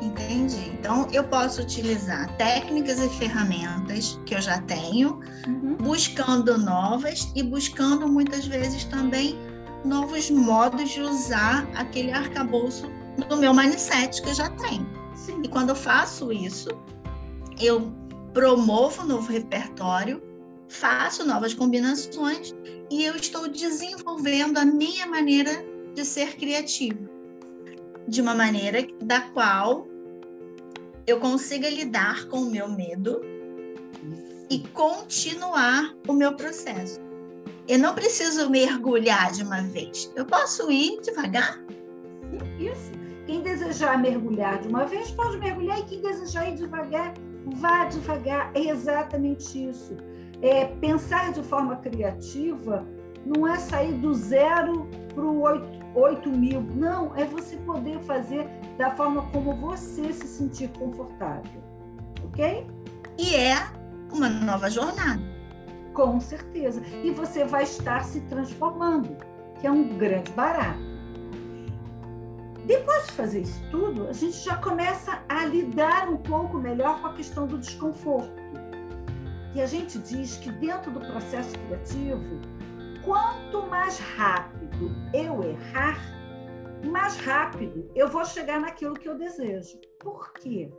Entendi. 0.00 0.70
Então, 0.70 1.06
eu 1.12 1.22
posso 1.22 1.62
utilizar 1.62 2.28
técnicas 2.36 2.98
e 2.98 3.08
ferramentas 3.10 4.18
que 4.26 4.34
eu 4.34 4.40
já 4.40 4.60
tenho, 4.62 5.20
uhum. 5.46 5.76
buscando 5.76 6.58
novas 6.58 7.30
e 7.36 7.42
buscando 7.42 8.08
muitas 8.08 8.44
vezes 8.46 8.84
também 8.84 9.38
novos 9.84 10.28
modos 10.30 10.90
de 10.90 11.00
usar 11.00 11.68
aquele 11.76 12.10
arcabouço 12.10 12.90
do 13.28 13.36
meu 13.36 13.54
mindset 13.54 14.20
que 14.22 14.30
eu 14.30 14.34
já 14.34 14.50
tenho. 14.50 14.88
Sim. 15.14 15.40
E 15.44 15.48
quando 15.48 15.68
eu 15.68 15.76
faço 15.76 16.32
isso, 16.32 16.70
eu 17.60 17.92
promovo 18.32 19.02
um 19.02 19.06
novo 19.06 19.30
repertório, 19.30 20.20
faço 20.68 21.24
novas 21.24 21.54
combinações 21.54 22.52
e 22.90 23.04
eu 23.04 23.14
estou 23.14 23.48
desenvolvendo 23.48 24.58
a 24.58 24.64
minha 24.64 25.06
maneira 25.06 25.71
de 25.94 26.04
ser 26.04 26.36
criativo 26.36 27.08
de 28.06 28.20
uma 28.20 28.34
maneira 28.34 28.86
da 29.02 29.20
qual 29.20 29.86
eu 31.06 31.18
consiga 31.18 31.68
lidar 31.68 32.26
com 32.28 32.38
o 32.38 32.50
meu 32.50 32.68
medo 32.68 33.20
e 34.50 34.60
continuar 34.68 35.94
o 36.06 36.12
meu 36.12 36.34
processo. 36.34 37.00
Eu 37.68 37.78
não 37.78 37.94
preciso 37.94 38.50
mergulhar 38.50 39.32
de 39.32 39.42
uma 39.42 39.62
vez. 39.62 40.12
Eu 40.16 40.26
posso 40.26 40.70
ir 40.70 41.00
devagar. 41.00 41.58
Isso. 42.58 42.90
Quem 43.24 43.40
desejar 43.40 44.00
mergulhar 44.00 44.60
de 44.60 44.68
uma 44.68 44.84
vez 44.84 45.10
pode 45.12 45.38
mergulhar 45.38 45.78
e 45.78 45.84
quem 45.84 46.02
desejar 46.02 46.48
ir 46.48 46.56
devagar, 46.56 47.14
vá 47.54 47.84
devagar. 47.84 48.50
É 48.54 48.68
exatamente 48.68 49.68
isso. 49.68 49.96
É, 50.42 50.66
pensar 50.66 51.32
de 51.32 51.42
forma 51.42 51.76
criativa 51.76 52.84
não 53.24 53.46
é 53.46 53.56
sair 53.58 53.94
do 53.94 54.12
zero 54.12 54.88
para 55.14 55.24
o 55.24 55.40
8, 55.40 55.81
8 55.94 56.28
mil. 56.30 56.62
Não, 56.74 57.14
é 57.16 57.24
você 57.24 57.56
poder 57.56 57.98
fazer 58.00 58.48
da 58.78 58.90
forma 58.90 59.22
como 59.30 59.54
você 59.54 60.12
se 60.12 60.26
sentir 60.26 60.68
confortável. 60.78 61.62
Ok? 62.24 62.66
E 63.18 63.34
é 63.34 63.56
uma 64.12 64.28
nova 64.28 64.70
jornada. 64.70 65.20
Com 65.92 66.20
certeza. 66.20 66.82
E 67.02 67.10
você 67.10 67.44
vai 67.44 67.64
estar 67.64 68.04
se 68.04 68.20
transformando, 68.22 69.16
que 69.60 69.66
é 69.66 69.70
um 69.70 69.96
grande 69.96 70.32
barato. 70.32 70.92
Depois 72.64 73.06
de 73.06 73.12
fazer 73.12 73.40
isso 73.40 73.60
tudo, 73.70 74.08
a 74.08 74.12
gente 74.12 74.36
já 74.36 74.56
começa 74.56 75.20
a 75.28 75.44
lidar 75.44 76.08
um 76.08 76.16
pouco 76.16 76.58
melhor 76.58 77.00
com 77.00 77.08
a 77.08 77.12
questão 77.12 77.46
do 77.46 77.58
desconforto. 77.58 78.40
E 79.54 79.60
a 79.60 79.66
gente 79.66 79.98
diz 79.98 80.36
que 80.36 80.50
dentro 80.50 80.90
do 80.90 81.00
processo 81.00 81.58
criativo, 81.58 82.40
quanto 83.04 83.66
mais 83.68 83.98
rápido 83.98 84.61
eu 85.12 85.42
errar, 85.42 85.98
mais 86.84 87.16
rápido 87.16 87.90
eu 87.94 88.08
vou 88.08 88.24
chegar 88.24 88.60
naquilo 88.60 88.94
que 88.94 89.08
eu 89.08 89.16
desejo. 89.16 89.78
Por 90.00 90.32
quê? 90.34 90.70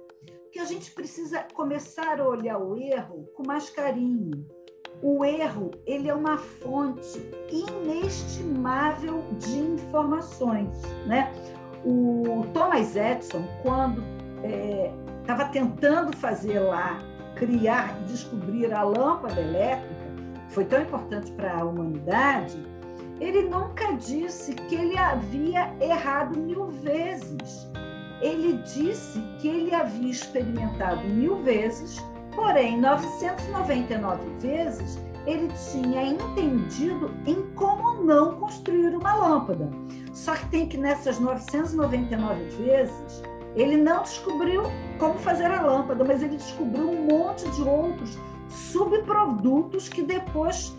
Porque 0.43 0.59
a 0.59 0.65
gente 0.65 0.91
precisa 0.91 1.45
começar 1.53 2.19
a 2.19 2.27
olhar 2.27 2.57
o 2.59 2.77
erro 2.77 3.27
com 3.35 3.43
mais 3.45 3.69
carinho. 3.69 4.45
O 5.01 5.25
erro, 5.25 5.71
ele 5.85 6.09
é 6.09 6.13
uma 6.13 6.37
fonte 6.37 7.19
inestimável 7.51 9.23
de 9.39 9.57
informações, 9.57 10.79
né? 11.07 11.31
O 11.83 12.45
Thomas 12.53 12.95
Edison, 12.95 13.43
quando 13.63 14.03
estava 15.21 15.43
é, 15.43 15.49
tentando 15.49 16.15
fazer 16.15 16.59
lá, 16.59 16.99
criar 17.35 17.99
descobrir 18.05 18.73
a 18.73 18.83
lâmpada 18.83 19.41
elétrica, 19.41 20.03
foi 20.49 20.65
tão 20.65 20.81
importante 20.81 21.31
para 21.31 21.59
a 21.59 21.63
humanidade, 21.65 22.57
ele 23.19 23.43
nunca 23.43 23.93
disse 23.93 24.53
que 24.53 24.75
ele 24.75 24.97
havia 24.97 25.73
errado 25.79 26.37
mil 26.37 26.67
vezes. 26.67 27.67
Ele 28.21 28.53
disse 28.63 29.19
que 29.39 29.47
ele 29.47 29.75
havia 29.75 30.11
experimentado 30.11 31.03
mil 31.09 31.43
vezes, 31.43 31.97
porém, 32.35 32.79
999 32.79 34.29
vezes 34.39 34.99
ele 35.25 35.49
tinha 35.71 36.03
entendido 36.03 37.11
em 37.25 37.41
como 37.55 38.03
não 38.03 38.35
construir 38.35 38.95
uma 38.95 39.13
lâmpada. 39.15 39.69
Só 40.13 40.35
que 40.35 40.45
tem 40.49 40.67
que 40.67 40.77
nessas 40.77 41.19
999 41.19 42.43
vezes 42.63 43.23
ele 43.55 43.77
não 43.77 44.01
descobriu 44.01 44.63
como 44.99 45.17
fazer 45.19 45.45
a 45.45 45.61
lâmpada, 45.61 46.03
mas 46.03 46.21
ele 46.21 46.37
descobriu 46.37 46.89
um 46.89 47.05
monte 47.05 47.49
de 47.51 47.61
outros 47.61 48.17
subprodutos 48.49 49.87
que 49.87 50.01
depois 50.01 50.75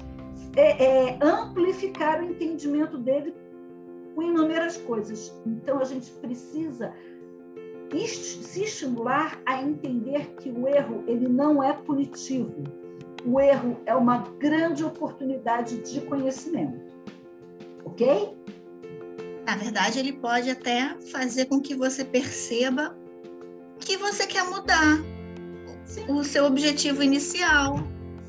é, 0.57 0.85
é, 0.85 1.19
amplificaram 1.21 2.27
o 2.27 2.31
entendimento 2.31 2.99
dele 2.99 3.35
com 4.15 4.23
inúmeras 4.23 4.77
coisas. 4.77 5.33
Então, 5.47 5.81
a 5.81 5.85
gente 5.85 6.11
precisa 6.13 6.93
se 8.07 8.65
estimular 8.65 9.41
a 9.47 9.63
entender 9.63 10.35
que 10.41 10.51
o 10.51 10.67
erro 10.67 11.05
ele 11.07 11.29
não 11.29 11.63
é 11.63 11.73
punitivo. 11.73 12.65
O 13.25 13.41
erro 13.41 13.81
é 13.87 13.95
uma 13.95 14.19
grande 14.39 14.85
oportunidade 14.85 15.79
de 15.79 16.01
conhecimento. 16.03 16.93
Ok? 17.85 18.37
Na 19.47 19.57
verdade, 19.57 19.99
ele 19.99 20.13
pode 20.13 20.51
até 20.51 20.97
fazer 21.13 21.47
com 21.47 21.61
que 21.61 21.75
você 21.75 22.05
perceba 22.05 22.97
que 23.79 23.97
você 23.97 24.27
quer 24.27 24.45
mudar, 24.45 24.99
Sim. 25.85 26.05
o 26.09 26.25
seu 26.25 26.47
objetivo 26.47 27.03
inicial. 27.03 27.77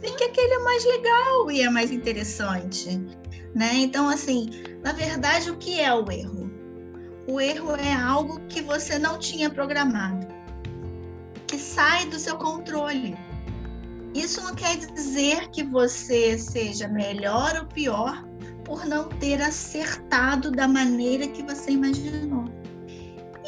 E 0.03 0.11
que 0.11 0.23
aquele 0.23 0.53
é 0.53 0.59
mais 0.59 0.85
legal 0.85 1.51
e 1.51 1.61
é 1.61 1.69
mais 1.69 1.91
interessante. 1.91 3.01
Né? 3.53 3.73
Então, 3.75 4.09
assim, 4.09 4.49
na 4.83 4.91
verdade, 4.91 5.49
o 5.49 5.57
que 5.57 5.79
é 5.79 5.93
o 5.93 6.09
erro? 6.11 6.51
O 7.27 7.39
erro 7.39 7.75
é 7.75 7.93
algo 7.93 8.39
que 8.47 8.61
você 8.61 8.99
não 8.99 9.17
tinha 9.17 9.49
programado, 9.49 10.27
que 11.47 11.57
sai 11.57 12.05
do 12.05 12.19
seu 12.19 12.37
controle. 12.37 13.17
Isso 14.13 14.41
não 14.41 14.53
quer 14.53 14.77
dizer 14.77 15.49
que 15.49 15.63
você 15.63 16.37
seja 16.37 16.87
melhor 16.87 17.57
ou 17.57 17.65
pior 17.65 18.23
por 18.63 18.85
não 18.85 19.09
ter 19.09 19.41
acertado 19.41 20.51
da 20.51 20.67
maneira 20.67 21.27
que 21.27 21.43
você 21.43 21.71
imaginou 21.71 22.45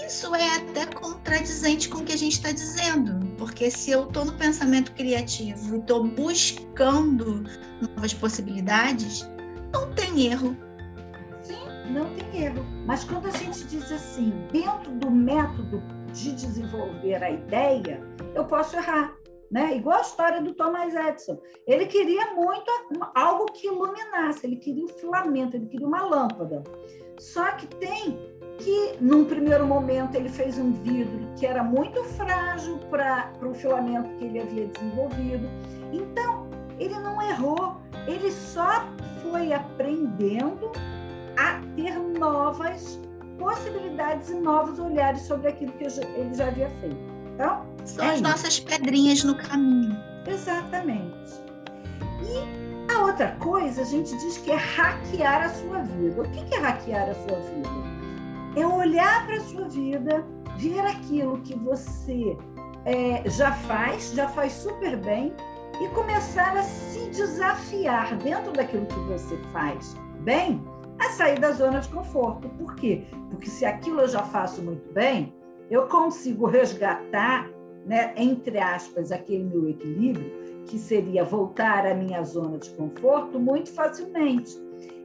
isso 0.08 0.34
é 0.34 0.56
até 0.56 0.86
contradizente 0.86 1.89
com 1.89 1.98
o 1.98 2.04
que 2.06 2.13
a 2.13 2.17
gente 2.17 2.34
está 2.34 2.52
dizendo, 2.52 3.36
porque 3.38 3.70
se 3.70 3.91
eu 3.91 4.04
estou 4.08 4.24
no 4.24 4.34
pensamento 4.34 4.93
criativo 4.93 5.76
e 5.76 5.80
estou 5.80 6.06
buscando 6.06 7.43
novas 7.96 8.13
possibilidades, 8.13 9.30
não 9.74 9.93
tem 9.93 10.28
erro. 10.28 10.56
Sim, 11.41 11.60
não 11.91 12.06
tem 12.15 12.46
erro. 12.46 12.65
Mas 12.86 13.04
quando 13.04 13.28
a 13.28 13.32
gente 13.32 13.65
diz 13.65 13.91
assim, 13.91 14.32
dentro 14.52 14.91
do 14.93 15.12
método 15.12 15.84
de 16.13 16.32
desenvolver 16.32 17.22
a 17.22 17.30
ideia, 17.30 18.02
eu 18.34 18.46
posso 18.46 18.78
errar. 18.78 19.13
né? 19.52 19.76
Igual 19.76 19.98
a 19.98 20.02
história 20.02 20.41
do 20.41 20.54
Thomas 20.54 20.93
Edison. 20.93 21.38
Ele 21.65 21.86
queria 21.86 22.34
muito 22.34 22.72
algo 23.13 23.46
que 23.52 23.67
iluminasse, 23.67 24.46
ele 24.46 24.56
queria 24.56 24.86
um 24.86 24.88
filamento, 24.88 25.58
ele 25.58 25.67
queria 25.67 25.88
uma 25.88 26.04
lâmpada. 26.04 26.63
Só 27.20 27.52
que 27.54 27.67
tem 27.67 28.37
que, 28.58 28.98
num 29.00 29.26
primeiro 29.26 29.65
momento, 29.65 30.15
ele 30.15 30.30
fez 30.30 30.58
um 30.58 30.72
vidro 30.72 31.28
que 31.36 31.46
era 31.46 31.63
muito 31.63 32.04
frágil 32.04 32.78
para 32.89 33.32
o 33.41 33.54
filamento 33.54 34.10
que 34.17 34.26
ele 34.26 34.39
havia 34.39 34.67
desenvolvido. 34.67 35.48
Então, 35.91 36.48
ele 36.80 36.98
não 37.00 37.22
errou, 37.22 37.78
ele 38.08 38.32
só 38.32 38.86
foi 39.22 39.54
aprendendo 39.54 40.72
a 41.38 41.62
ter 41.76 41.98
novas 42.00 43.00
possibilidades 43.38 44.30
e 44.30 44.36
novos 44.36 44.80
olhares 44.80 45.22
sobre 45.22 45.50
aquilo 45.50 45.72
que 45.74 45.84
ele 45.84 46.34
já 46.34 46.48
havia 46.48 46.70
feito. 46.82 46.98
Então, 47.34 47.65
são 47.86 48.04
é 48.04 48.10
as 48.10 48.15
isso. 48.15 48.24
nossas 48.24 48.60
pedrinhas 48.60 49.24
no 49.24 49.36
caminho. 49.36 49.96
Exatamente. 50.26 51.15
E 52.24 52.91
a 52.91 53.06
outra 53.06 53.36
coisa, 53.39 53.82
a 53.82 53.86
gente 53.86 54.17
diz 54.17 54.38
que 54.39 54.52
é 54.52 54.56
hackear 54.56 55.43
a 55.43 55.50
sua 55.50 55.80
vida. 55.80 56.22
O 56.22 56.30
que 56.30 56.54
é 56.54 56.60
hackear 56.60 57.10
a 57.10 57.13
sua 57.13 57.39
vida? 57.39 57.96
É 58.58 58.65
olhar 58.65 59.28
para 59.28 59.36
a 59.36 59.41
sua 59.41 59.70
vida, 59.70 60.26
ver 60.58 60.80
aquilo 60.80 61.38
que 61.41 61.56
você 61.60 62.36
é, 62.86 63.30
já 63.30 63.52
faz, 63.52 64.13
já 64.13 64.28
faz 64.30 64.52
super 64.54 64.98
bem, 64.98 65.32
e 65.80 65.88
começar 65.89 66.58
a 66.58 66.63
se 66.63 67.08
desafiar 67.12 68.17
dentro 68.17 68.52
daquilo 68.52 68.88
que 68.88 69.00
você 69.02 69.38
faz 69.54 69.96
bem, 70.22 70.60
a 70.98 71.10
sair 71.12 71.39
da 71.39 71.52
zona 71.52 71.82
de 71.82 71.89
conforto. 71.89 72.50
Por 72.50 72.74
quê? 72.76 73.04
Porque 73.30 73.48
se 73.48 73.63
aquilo 73.63 74.02
eu 74.02 74.08
já 74.08 74.24
faço 74.24 74.63
muito 74.63 74.91
bem, 74.91 75.36
eu 75.70 75.86
consigo 75.88 76.48
resgatar, 76.48 77.48
né, 77.86 78.12
entre 78.17 78.58
aspas, 78.58 79.12
aquele 79.12 79.43
meu 79.43 79.70
equilíbrio, 79.70 80.32
que 80.65 80.80
seria 80.80 81.24
voltar 81.24 81.86
à 81.86 81.93
minha 81.93 82.24
zona 82.24 82.58
de 82.58 82.72
conforto 82.72 83.39
muito 83.39 83.72
facilmente. 83.72 84.58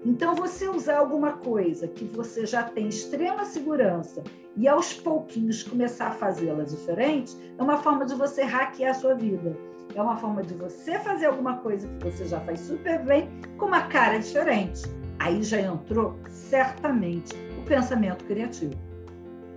Então, 0.05 0.35
você 0.35 0.69
usar 0.69 0.99
alguma 0.99 1.33
coisa 1.33 1.87
que 1.87 2.05
você 2.05 2.45
já 2.45 2.63
tem 2.63 2.89
extrema 2.89 3.45
segurança 3.45 4.23
e 4.57 4.67
aos 4.67 4.93
pouquinhos 4.93 5.63
começar 5.63 6.09
a 6.09 6.13
fazê-la 6.13 6.65
diferente, 6.65 7.37
é 7.57 7.63
uma 7.63 7.79
forma 7.79 8.05
de 8.05 8.15
você 8.15 8.43
hackear 8.43 8.91
a 8.91 8.95
sua 8.95 9.15
vida. 9.15 9.57
É 9.95 10.03
uma 10.03 10.17
forma 10.17 10.43
de 10.43 10.55
você 10.55 10.99
fazer 10.99 11.27
alguma 11.27 11.59
coisa 11.59 11.87
que 11.87 12.05
você 12.05 12.27
já 12.27 12.41
faz 12.41 12.61
super 12.61 13.05
bem 13.05 13.29
com 13.59 13.67
uma 13.67 13.83
cara 13.83 14.19
diferente. 14.19 14.83
Aí 15.19 15.43
já 15.43 15.61
entrou 15.61 16.19
certamente 16.29 17.35
o 17.59 17.63
pensamento 17.65 18.25
criativo. 18.25 18.75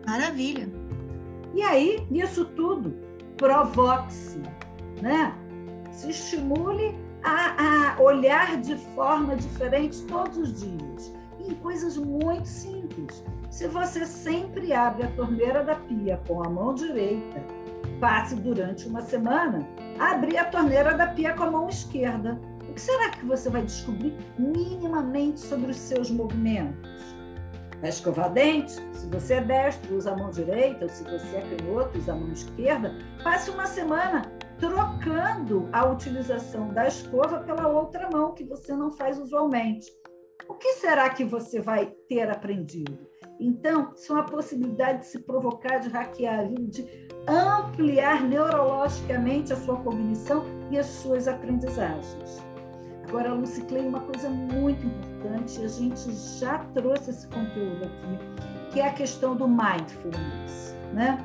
Maravilha. 0.06 0.70
E 1.54 1.62
aí, 1.62 2.06
nisso 2.12 2.46
tudo, 2.46 2.94
provoque-se, 3.38 4.40
né? 5.02 5.34
Se 5.92 6.10
estimule 6.10 6.94
a, 7.26 7.96
a 7.98 8.02
olhar 8.02 8.58
de 8.62 8.76
forma 8.94 9.36
diferente 9.36 10.04
todos 10.04 10.38
os 10.38 10.62
dias, 10.62 11.14
em 11.40 11.54
coisas 11.56 11.98
muito 11.98 12.48
simples. 12.48 13.24
Se 13.50 13.68
você 13.68 14.06
sempre 14.06 14.74
abre 14.74 15.04
a 15.04 15.12
torneira 15.12 15.64
da 15.64 15.76
pia 15.76 16.22
com 16.28 16.44
a 16.44 16.50
mão 16.50 16.74
direita, 16.74 17.44
passe 18.00 18.36
durante 18.36 18.88
uma 18.88 19.02
semana 19.02 19.68
a 20.00 20.12
abrir 20.12 20.38
a 20.38 20.46
torneira 20.46 20.94
da 20.94 21.08
pia 21.08 21.34
com 21.34 21.44
a 21.44 21.52
mão 21.52 21.70
esquerda 21.70 22.40
que 22.76 22.82
será 22.82 23.10
que 23.10 23.26
você 23.26 23.50
vai 23.50 23.64
descobrir 23.64 24.14
minimamente 24.38 25.40
sobre 25.40 25.72
os 25.72 25.78
seus 25.78 26.12
movimentos? 26.12 27.16
Vai 27.80 27.90
escovar 27.90 28.32
dente? 28.32 28.74
Se 28.92 29.08
você 29.08 29.36
é 29.36 29.42
destro, 29.42 29.96
usa 29.96 30.12
a 30.12 30.18
mão 30.18 30.30
direita, 30.30 30.84
ou 30.84 30.90
se 30.90 31.04
você 31.04 31.38
é 31.38 31.42
canhoto, 31.42 31.98
usa 31.98 32.12
a 32.12 32.16
mão 32.16 32.32
esquerda. 32.32 32.94
Passe 33.24 33.50
uma 33.50 33.66
semana 33.66 34.24
trocando 34.60 35.70
a 35.72 35.86
utilização 35.86 36.70
da 36.70 36.88
escova 36.88 37.40
pela 37.40 37.68
outra 37.68 38.10
mão, 38.10 38.34
que 38.34 38.44
você 38.44 38.76
não 38.76 38.92
faz 38.92 39.20
usualmente. 39.20 39.92
O 40.48 40.54
que 40.54 40.74
será 40.74 41.10
que 41.10 41.24
você 41.24 41.60
vai 41.60 41.88
ter 42.08 42.30
aprendido? 42.30 42.98
Então, 43.40 43.92
são 43.96 44.18
a 44.18 44.24
possibilidade 44.24 45.00
de 45.00 45.08
se 45.08 45.20
provocar, 45.20 45.80
de 45.80 45.90
hackear, 45.90 46.48
de 46.70 46.86
ampliar 47.28 48.24
neurologicamente 48.24 49.52
a 49.52 49.56
sua 49.58 49.78
cognição 49.78 50.46
e 50.72 50.78
as 50.78 50.86
suas 50.86 51.28
aprendizagens. 51.28 52.44
Agora, 53.08 53.34
Lucy 53.34 53.62
Clay, 53.64 53.88
uma 53.88 54.02
coisa 54.02 54.30
muito 54.30 54.86
importante, 54.86 55.64
a 55.64 55.68
gente 55.68 56.12
já 56.40 56.60
trouxe 56.74 57.12
esse 57.12 57.28
conteúdo 57.28 57.86
aqui, 57.86 58.72
que 58.72 58.80
é 58.80 58.88
a 58.88 58.94
questão 58.94 59.36
do 59.36 59.48
mindfulness. 59.48 60.76
Né? 60.94 61.18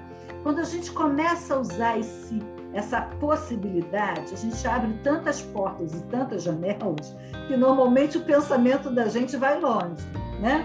Quando 0.42 0.60
a 0.60 0.64
gente 0.64 0.90
começa 0.92 1.54
a 1.54 1.60
usar 1.60 1.98
esse, 1.98 2.38
essa 2.72 3.02
possibilidade, 3.18 4.32
a 4.32 4.36
gente 4.36 4.66
abre 4.66 4.92
tantas 5.02 5.42
portas 5.42 5.92
e 5.92 6.02
tantas 6.04 6.42
janelas 6.42 7.16
que 7.48 7.56
normalmente 7.56 8.18
o 8.18 8.24
pensamento 8.24 8.90
da 8.90 9.08
gente 9.08 9.36
vai 9.36 9.58
longe. 9.58 10.06
Né? 10.40 10.64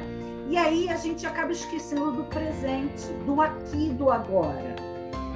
E 0.50 0.58
aí 0.58 0.90
a 0.90 0.96
gente 0.96 1.26
acaba 1.26 1.52
esquecendo 1.52 2.12
do 2.12 2.24
presente, 2.26 3.12
do 3.26 3.42
aqui 3.42 3.90
do 3.90 4.12
agora. 4.12 4.76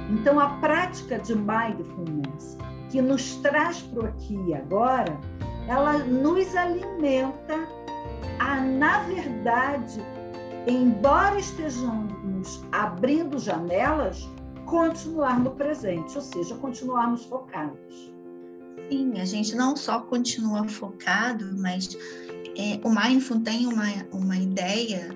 Então, 0.08 0.38
a 0.38 0.48
prática 0.60 1.18
de 1.18 1.34
mindfulness, 1.34 2.56
que 2.88 3.00
nos 3.00 3.36
traz 3.36 3.80
para 3.82 4.04
o 4.04 4.06
aqui 4.06 4.38
e 4.46 4.54
agora, 4.54 5.18
ela 5.68 5.98
nos 5.98 6.56
alimenta 6.56 7.58
a, 8.38 8.60
na 8.60 9.00
verdade, 9.02 10.00
embora 10.66 11.38
estejamos 11.38 12.64
abrindo 12.72 13.38
janelas, 13.38 14.28
continuar 14.70 15.40
no 15.40 15.50
presente, 15.50 16.14
ou 16.16 16.22
seja, 16.22 16.54
continuarmos 16.54 17.24
focados. 17.24 18.14
Sim, 18.88 19.20
a 19.20 19.24
gente 19.24 19.56
não 19.56 19.76
só 19.76 20.00
continua 20.00 20.66
focado, 20.68 21.56
mas 21.58 21.96
é, 22.56 22.80
o 22.86 22.90
Mindful 22.90 23.40
tem 23.40 23.66
uma, 23.66 23.86
uma 24.12 24.36
ideia 24.36 25.10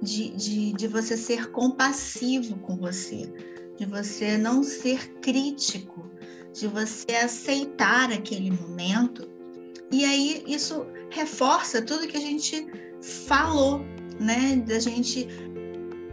de, 0.00 0.30
de, 0.30 0.72
de 0.72 0.86
você 0.86 1.16
ser 1.16 1.50
compassivo 1.50 2.56
com 2.58 2.76
você, 2.76 3.32
de 3.76 3.84
você 3.84 4.38
não 4.38 4.62
ser 4.62 5.10
crítico, 5.20 6.08
de 6.52 6.68
você 6.68 7.16
aceitar 7.16 8.12
aquele 8.12 8.52
momento 8.52 9.28
e 9.94 10.04
aí 10.04 10.42
isso 10.46 10.86
reforça 11.10 11.80
tudo 11.80 12.08
que 12.08 12.16
a 12.16 12.20
gente 12.20 12.66
falou, 13.00 13.80
né? 14.18 14.56
Da 14.66 14.80
gente 14.80 15.28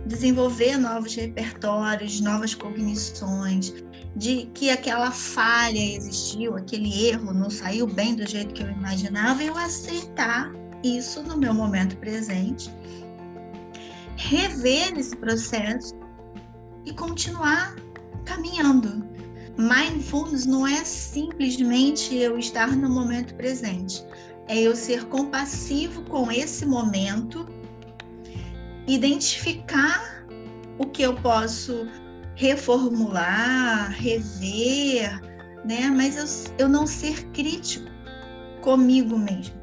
desenvolver 0.06 0.78
novos 0.78 1.16
repertórios, 1.16 2.20
novas 2.20 2.56
cognições, 2.56 3.74
de 4.16 4.48
que 4.54 4.70
aquela 4.70 5.12
falha 5.12 5.80
existiu, 5.80 6.56
aquele 6.56 7.08
erro 7.08 7.34
não 7.34 7.50
saiu 7.50 7.88
bem 7.88 8.16
do 8.16 8.28
jeito 8.28 8.54
que 8.54 8.64
eu 8.64 8.70
imaginava, 8.70 9.44
eu 9.44 9.58
aceitar 9.58 10.52
isso 10.84 11.24
no 11.24 11.38
meu 11.38 11.54
momento 11.54 11.96
presente, 11.98 12.70
rever 14.18 14.98
esse 14.98 15.16
processo 15.16 15.96
e 16.86 16.94
continuar 16.94 17.76
caminhando. 18.26 19.10
Mindfulness 19.58 20.46
não 20.46 20.66
é 20.66 20.84
simplesmente 20.84 22.16
eu 22.16 22.38
estar 22.38 22.76
no 22.76 22.90
momento 22.90 23.36
presente, 23.36 24.04
é 24.48 24.60
eu 24.60 24.76
ser 24.76 25.06
compassivo 25.06 26.02
com 26.04 26.32
esse 26.32 26.66
momento, 26.66 27.46
identificar 28.88 30.26
o 30.78 30.86
que 30.86 31.04
eu 31.04 31.16
posso 31.16 31.88
reformular, 32.36 33.92
rever, 33.92 35.22
né? 35.66 35.90
Mas 35.96 36.18
eu, 36.18 36.66
eu 36.66 36.70
não 36.70 36.88
ser 36.88 37.26
crítico 37.32 37.86
comigo 38.62 39.18
mesmo. 39.18 39.60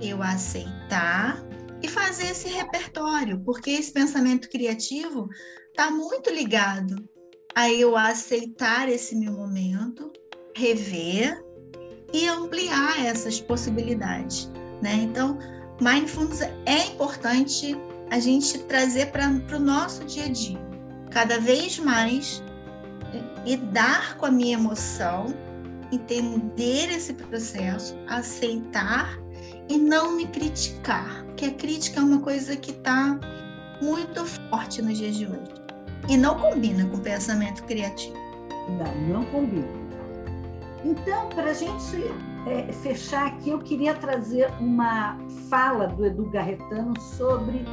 Eu 0.00 0.22
aceitar 0.22 1.42
e 1.82 1.88
fazer 1.88 2.30
esse 2.30 2.48
repertório, 2.48 3.40
porque 3.44 3.70
esse 3.70 3.92
pensamento 3.92 4.48
criativo 4.48 5.28
está 5.70 5.90
muito 5.90 6.30
ligado 6.30 7.08
a 7.54 7.70
eu 7.70 7.96
aceitar 7.96 8.88
esse 8.88 9.16
meu 9.16 9.32
momento, 9.32 10.12
rever 10.56 11.42
e 12.12 12.26
ampliar 12.26 13.04
essas 13.04 13.40
possibilidades, 13.40 14.50
né? 14.82 14.94
Então, 14.94 15.38
mindfulness 15.80 16.42
é 16.66 16.86
importante 16.92 17.76
a 18.10 18.18
gente 18.18 18.58
trazer 18.60 19.06
para 19.06 19.28
o 19.28 19.58
nosso 19.58 20.04
dia 20.04 20.24
a 20.24 20.28
dia, 20.28 20.58
cada 21.10 21.38
vez 21.38 21.78
mais 21.78 22.42
lidar 23.44 24.16
com 24.16 24.26
a 24.26 24.30
minha 24.30 24.54
emoção, 24.54 25.26
entender 25.90 26.90
esse 26.90 27.14
processo, 27.14 27.96
aceitar 28.06 29.18
e 29.68 29.78
não 29.78 30.12
me 30.16 30.26
criticar, 30.26 31.24
porque 31.26 31.46
a 31.46 31.52
crítica 31.52 32.00
é 32.00 32.02
uma 32.02 32.20
coisa 32.20 32.56
que 32.56 32.70
está 32.70 33.18
muito 33.80 34.24
forte 34.50 34.82
nos 34.82 34.98
dias 34.98 35.16
de 35.16 35.26
hoje. 35.26 35.58
E 36.08 36.16
não 36.16 36.38
combina 36.38 36.86
com 36.86 36.96
o 36.96 37.00
pensamento 37.00 37.62
criativo. 37.64 38.16
Não, 38.78 39.08
não 39.08 39.24
combina. 39.26 39.68
Então, 40.84 41.28
para 41.30 41.50
a 41.50 41.52
gente 41.52 41.96
é, 42.46 42.72
fechar 42.72 43.26
aqui, 43.26 43.50
eu 43.50 43.58
queria 43.58 43.94
trazer 43.94 44.48
uma 44.60 45.18
fala 45.50 45.86
do 45.88 46.06
Edu 46.06 46.30
Garretano 46.30 46.98
sobre 47.00 47.64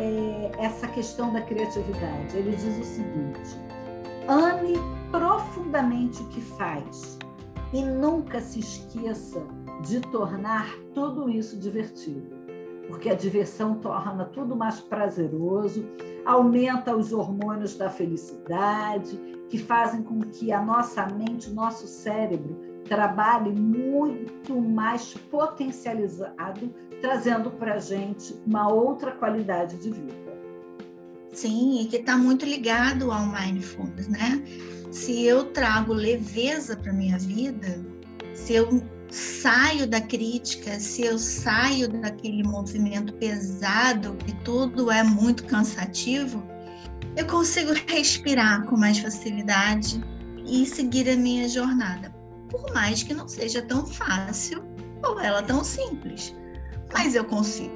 é, 0.00 0.52
essa 0.58 0.88
questão 0.88 1.32
da 1.32 1.42
criatividade. 1.42 2.36
Ele 2.36 2.56
diz 2.56 2.78
o 2.78 2.84
seguinte: 2.84 3.56
ame 4.26 4.74
profundamente 5.10 6.22
o 6.22 6.28
que 6.28 6.40
faz 6.40 7.18
e 7.72 7.82
nunca 7.82 8.40
se 8.40 8.60
esqueça 8.60 9.42
de 9.82 10.00
tornar 10.00 10.74
tudo 10.94 11.28
isso 11.30 11.56
divertido, 11.58 12.30
porque 12.88 13.08
a 13.10 13.14
diversão 13.14 13.76
torna 13.76 14.24
tudo 14.24 14.56
mais 14.56 14.80
prazeroso, 14.80 15.86
aumenta 16.24 16.96
os 16.96 17.12
hormônios 17.12 17.76
da 17.76 17.88
felicidade, 17.88 19.18
que 19.48 19.58
fazem 19.58 20.02
com 20.02 20.20
que 20.20 20.52
a 20.52 20.62
nossa 20.62 21.06
mente, 21.06 21.50
o 21.50 21.54
nosso 21.54 21.86
cérebro 21.86 22.69
trabalhe 22.90 23.52
muito 23.52 24.60
mais 24.60 25.14
potencializado, 25.30 26.74
trazendo 27.00 27.52
para 27.52 27.74
a 27.74 27.78
gente 27.78 28.34
uma 28.44 28.68
outra 28.68 29.12
qualidade 29.12 29.76
de 29.76 29.90
vida. 29.90 30.12
Sim, 31.32 31.80
e 31.80 31.86
que 31.86 31.98
está 31.98 32.18
muito 32.18 32.44
ligado 32.44 33.12
ao 33.12 33.24
mindfulness, 33.26 34.08
né? 34.08 34.42
Se 34.90 35.24
eu 35.24 35.44
trago 35.52 35.92
leveza 35.92 36.76
para 36.76 36.92
minha 36.92 37.16
vida, 37.16 37.80
se 38.34 38.54
eu 38.54 38.82
saio 39.08 39.86
da 39.86 40.00
crítica, 40.00 40.80
se 40.80 41.02
eu 41.02 41.16
saio 41.16 41.88
daquele 41.88 42.42
movimento 42.42 43.14
pesado 43.14 44.16
que 44.16 44.34
tudo 44.44 44.90
é 44.90 45.04
muito 45.04 45.44
cansativo, 45.44 46.42
eu 47.16 47.24
consigo 47.28 47.72
respirar 47.86 48.64
com 48.66 48.76
mais 48.76 48.98
facilidade 48.98 50.02
e 50.44 50.66
seguir 50.66 51.08
a 51.08 51.16
minha 51.16 51.48
jornada, 51.48 52.12
por 52.50 52.72
mais 52.72 53.02
que 53.02 53.14
não 53.14 53.28
seja 53.28 53.62
tão 53.62 53.86
fácil 53.86 54.62
ou 55.02 55.18
ela 55.20 55.42
tão 55.42 55.64
simples, 55.64 56.34
mas 56.92 57.14
eu 57.14 57.24
consigo, 57.24 57.74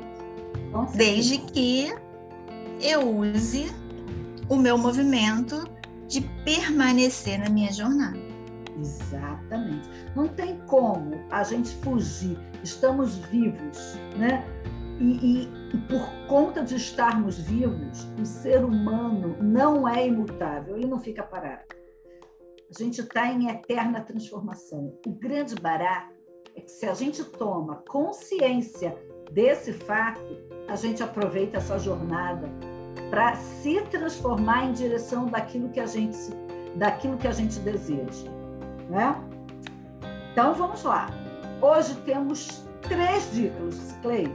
desde 0.95 1.39
que 1.39 1.95
eu 2.81 3.16
use 3.18 3.72
o 4.49 4.57
meu 4.57 4.77
movimento 4.77 5.68
de 6.07 6.20
permanecer 6.45 7.39
na 7.39 7.49
minha 7.49 7.72
jornada. 7.72 8.18
Exatamente. 8.79 9.89
Não 10.14 10.29
tem 10.29 10.59
como 10.66 11.14
a 11.31 11.43
gente 11.45 11.70
fugir. 11.77 12.39
Estamos 12.62 13.16
vivos, 13.16 13.97
né? 14.16 14.45
E, 15.01 15.49
e, 15.72 15.79
por 15.89 16.09
conta 16.29 16.62
de 16.62 16.77
estarmos 16.77 17.39
vivos, 17.39 18.07
o 18.20 18.25
ser 18.25 18.64
humano 18.64 19.37
não 19.41 19.89
é 19.89 20.07
imutável, 20.07 20.77
ele 20.77 20.87
não 20.87 21.01
fica 21.01 21.22
parado. 21.22 21.74
A 22.71 22.83
gente 22.83 23.01
está 23.01 23.29
em 23.29 23.49
eterna 23.49 24.01
transformação. 24.01 24.99
O 25.07 25.11
grande 25.11 25.55
barato 25.55 26.15
é 26.57 26.61
que 26.61 26.71
se 26.71 26.87
a 26.87 26.95
gente 26.95 27.23
toma 27.23 27.83
consciência 27.89 28.97
desse 29.31 29.73
fato, 29.73 30.23
a 30.69 30.77
gente 30.77 31.03
aproveita 31.03 31.59
essa 31.59 31.79
jornada 31.79 32.49
para 33.11 33.37
se 33.37 33.81
transformar 33.83 34.67
em 34.67 34.73
direção 34.73 35.27
daquilo 35.27 35.69
que 35.69 35.81
a 35.81 35.87
gente 35.87 36.19
daquilo 36.77 37.17
que 37.17 37.29
a 37.29 37.33
gente 37.33 37.61
deseja, 37.61 38.29
né? 38.91 39.15
Então 40.33 40.55
vamos 40.55 40.83
lá. 40.83 41.09
Hoje 41.62 41.95
temos 42.05 42.65
três 42.83 43.33
dicas, 43.33 43.95
Clay. 44.03 44.27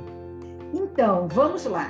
Então 0.74 1.28
vamos 1.28 1.66
lá. 1.66 1.90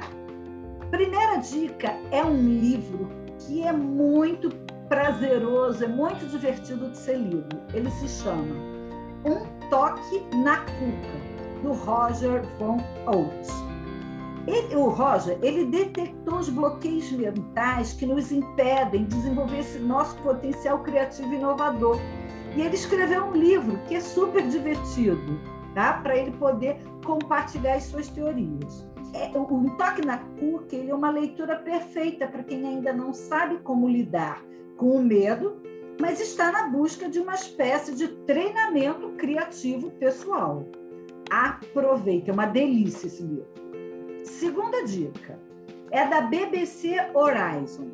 Primeira 0.90 1.36
dica 1.38 1.90
é 2.12 2.24
um 2.24 2.36
livro 2.36 3.08
que 3.38 3.62
é 3.62 3.72
muito 3.72 4.50
prazeroso, 4.90 5.84
é 5.84 5.88
muito 5.88 6.26
divertido 6.28 6.90
de 6.90 6.98
ser 6.98 7.18
lido. 7.18 7.62
Ele 7.74 7.90
se 7.92 8.08
chama 8.08 8.56
Um 9.24 9.70
Toque 9.70 10.36
na 10.36 10.58
Cuca, 10.58 11.62
do 11.62 11.74
Roger 11.74 12.44
von 12.58 12.80
Oates. 13.06 13.54
Ele, 14.48 14.76
o 14.76 14.90
Roger, 14.90 15.38
ele 15.44 15.66
detectou 15.66 16.40
os 16.40 16.50
bloqueios 16.50 17.12
mentais 17.12 17.94
que 17.94 18.06
nos 18.06 18.32
impedem 18.32 19.06
de 19.06 19.16
desenvolver 19.16 19.60
esse 19.60 19.78
nosso 19.78 20.18
potencial 20.18 20.80
criativo 20.80 21.32
e 21.32 21.36
inovador. 21.36 22.00
E 22.56 22.62
ele 22.62 22.74
escreveu 22.74 23.26
um 23.26 23.34
livro 23.34 23.78
que 23.88 23.94
é 23.94 24.00
super 24.00 24.48
divertido, 24.48 25.40
tá? 25.76 25.94
Para 26.02 26.18
ele 26.18 26.32
poder 26.32 26.78
compartilhar 27.06 27.76
as 27.76 27.84
suas 27.84 28.10
teorias. 28.10 28.88
É, 29.14 29.30
o, 29.38 29.42
o 29.42 29.78
Toque 29.78 30.04
na 30.04 30.18
Cuca 30.18 30.76
ele 30.76 30.90
é 30.90 30.96
uma 30.96 31.12
leitura 31.12 31.56
perfeita 31.58 32.28
para 32.28 32.44
quem 32.44 32.66
ainda 32.66 32.92
não 32.92 33.14
sabe 33.14 33.58
como 33.60 33.88
lidar 33.88 34.42
com 34.80 34.92
o 34.92 35.04
medo, 35.04 35.62
mas 36.00 36.22
está 36.22 36.54
na 36.54 36.70
busca 36.70 37.10
de 37.10 37.20
uma 37.20 37.36
espécie 37.36 37.94
de 37.94 38.08
treinamento 38.08 39.10
criativo 39.18 39.92
pessoal. 39.92 40.66
Aproveita, 41.30 42.32
é 42.32 42.34
uma 42.34 42.46
delícia 42.46 43.08
esse 43.08 43.22
livro. 43.22 43.50
Segunda 44.24 44.86
dica 44.86 45.38
é 45.92 46.08
da 46.08 46.22
BBC 46.22 46.96
Horizon, 47.14 47.90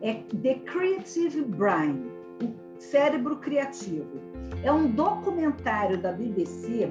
é 0.00 0.14
The 0.42 0.54
Creative 0.60 1.42
Brain, 1.42 2.10
o 2.42 2.80
cérebro 2.80 3.36
criativo. 3.36 4.08
É 4.64 4.72
um 4.72 4.90
documentário 4.90 5.98
da 5.98 6.12
BBC 6.12 6.88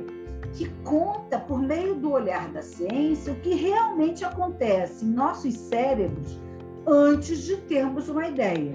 que 0.54 0.70
conta, 0.84 1.39
por 1.39 1.60
meio 1.60 1.95
do 1.95 2.12
olhar 2.12 2.50
da 2.50 2.62
ciência, 2.62 3.34
o 3.34 3.39
que 3.39 3.56
realmente 3.56 4.24
acontece 4.24 5.06
em 5.06 5.10
nossos 5.10 5.56
cérebros 5.56 6.39
antes 6.86 7.43
de 7.43 7.58
termos 7.58 8.10
uma 8.10 8.28
ideia. 8.28 8.74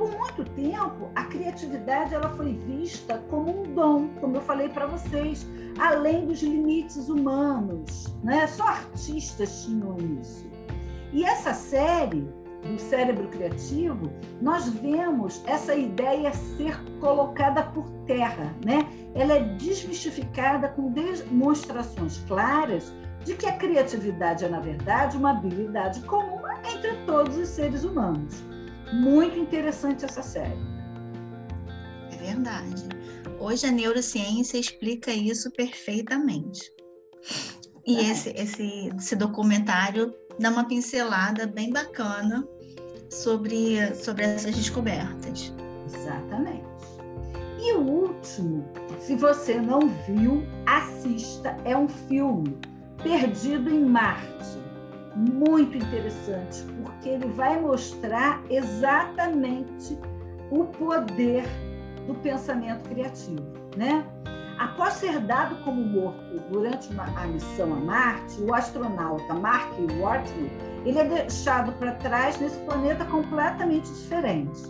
Por 0.00 0.16
muito 0.16 0.46
tempo, 0.52 1.10
a 1.14 1.24
criatividade 1.24 2.14
ela 2.14 2.30
foi 2.30 2.54
vista 2.54 3.22
como 3.28 3.60
um 3.60 3.74
dom, 3.74 4.08
como 4.18 4.34
eu 4.34 4.40
falei 4.40 4.70
para 4.70 4.86
vocês, 4.86 5.46
além 5.78 6.24
dos 6.24 6.42
limites 6.42 7.10
humanos. 7.10 8.06
Né? 8.24 8.46
Só 8.46 8.66
artistas 8.66 9.66
tinham 9.66 9.98
isso. 10.18 10.46
E 11.12 11.22
essa 11.22 11.52
série 11.52 12.26
do 12.62 12.78
cérebro 12.78 13.28
criativo, 13.28 14.10
nós 14.40 14.70
vemos 14.70 15.42
essa 15.46 15.74
ideia 15.74 16.32
ser 16.32 16.82
colocada 16.98 17.62
por 17.64 17.86
terra, 18.06 18.54
né? 18.64 18.88
Ela 19.14 19.34
é 19.34 19.40
desmistificada 19.56 20.70
com 20.70 20.92
demonstrações 20.92 22.24
claras 22.26 22.90
de 23.22 23.34
que 23.34 23.44
a 23.44 23.52
criatividade 23.52 24.46
é, 24.46 24.48
na 24.48 24.60
verdade, 24.60 25.18
uma 25.18 25.32
habilidade 25.32 26.00
comum 26.04 26.40
entre 26.74 26.96
todos 27.04 27.36
os 27.36 27.48
seres 27.48 27.84
humanos. 27.84 28.42
Muito 28.92 29.38
interessante 29.38 30.04
essa 30.04 30.22
série. 30.22 30.58
É 32.12 32.16
verdade. 32.16 32.88
Hoje 33.38 33.66
a 33.66 33.70
neurociência 33.70 34.58
explica 34.58 35.10
isso 35.12 35.50
perfeitamente. 35.52 36.60
E 37.86 37.98
esse, 38.10 38.30
esse, 38.30 38.90
esse 38.96 39.16
documentário 39.16 40.14
dá 40.38 40.50
uma 40.50 40.64
pincelada 40.64 41.46
bem 41.46 41.70
bacana 41.70 42.46
sobre, 43.10 43.94
sobre 43.94 44.24
essas 44.24 44.54
descobertas. 44.54 45.52
Exatamente. 45.86 46.68
E 47.62 47.72
o 47.74 47.80
último, 47.80 48.64
se 49.00 49.14
você 49.16 49.60
não 49.60 49.80
viu, 50.06 50.42
assista. 50.66 51.56
É 51.64 51.76
um 51.76 51.88
filme, 51.88 52.58
Perdido 53.02 53.70
em 53.70 53.84
Marte. 53.84 54.59
Muito 55.16 55.76
interessante, 55.76 56.62
porque 56.82 57.08
ele 57.08 57.26
vai 57.28 57.60
mostrar 57.60 58.40
exatamente 58.48 59.98
o 60.50 60.64
poder 60.64 61.44
do 62.06 62.14
pensamento 62.14 62.88
criativo, 62.88 63.42
né? 63.76 64.06
Após 64.58 64.94
ser 64.94 65.18
dado 65.20 65.56
como 65.64 65.82
morto 65.82 66.38
durante 66.50 66.92
uma, 66.92 67.04
a 67.18 67.26
missão 67.26 67.72
a 67.72 67.76
Marte, 67.76 68.40
o 68.42 68.54
astronauta 68.54 69.32
Mark 69.34 69.72
Wortley 69.98 70.50
ele 70.84 70.98
é 70.98 71.04
deixado 71.04 71.72
para 71.72 71.92
trás 71.92 72.38
nesse 72.38 72.58
planeta 72.60 73.04
completamente 73.06 73.90
diferente. 73.90 74.60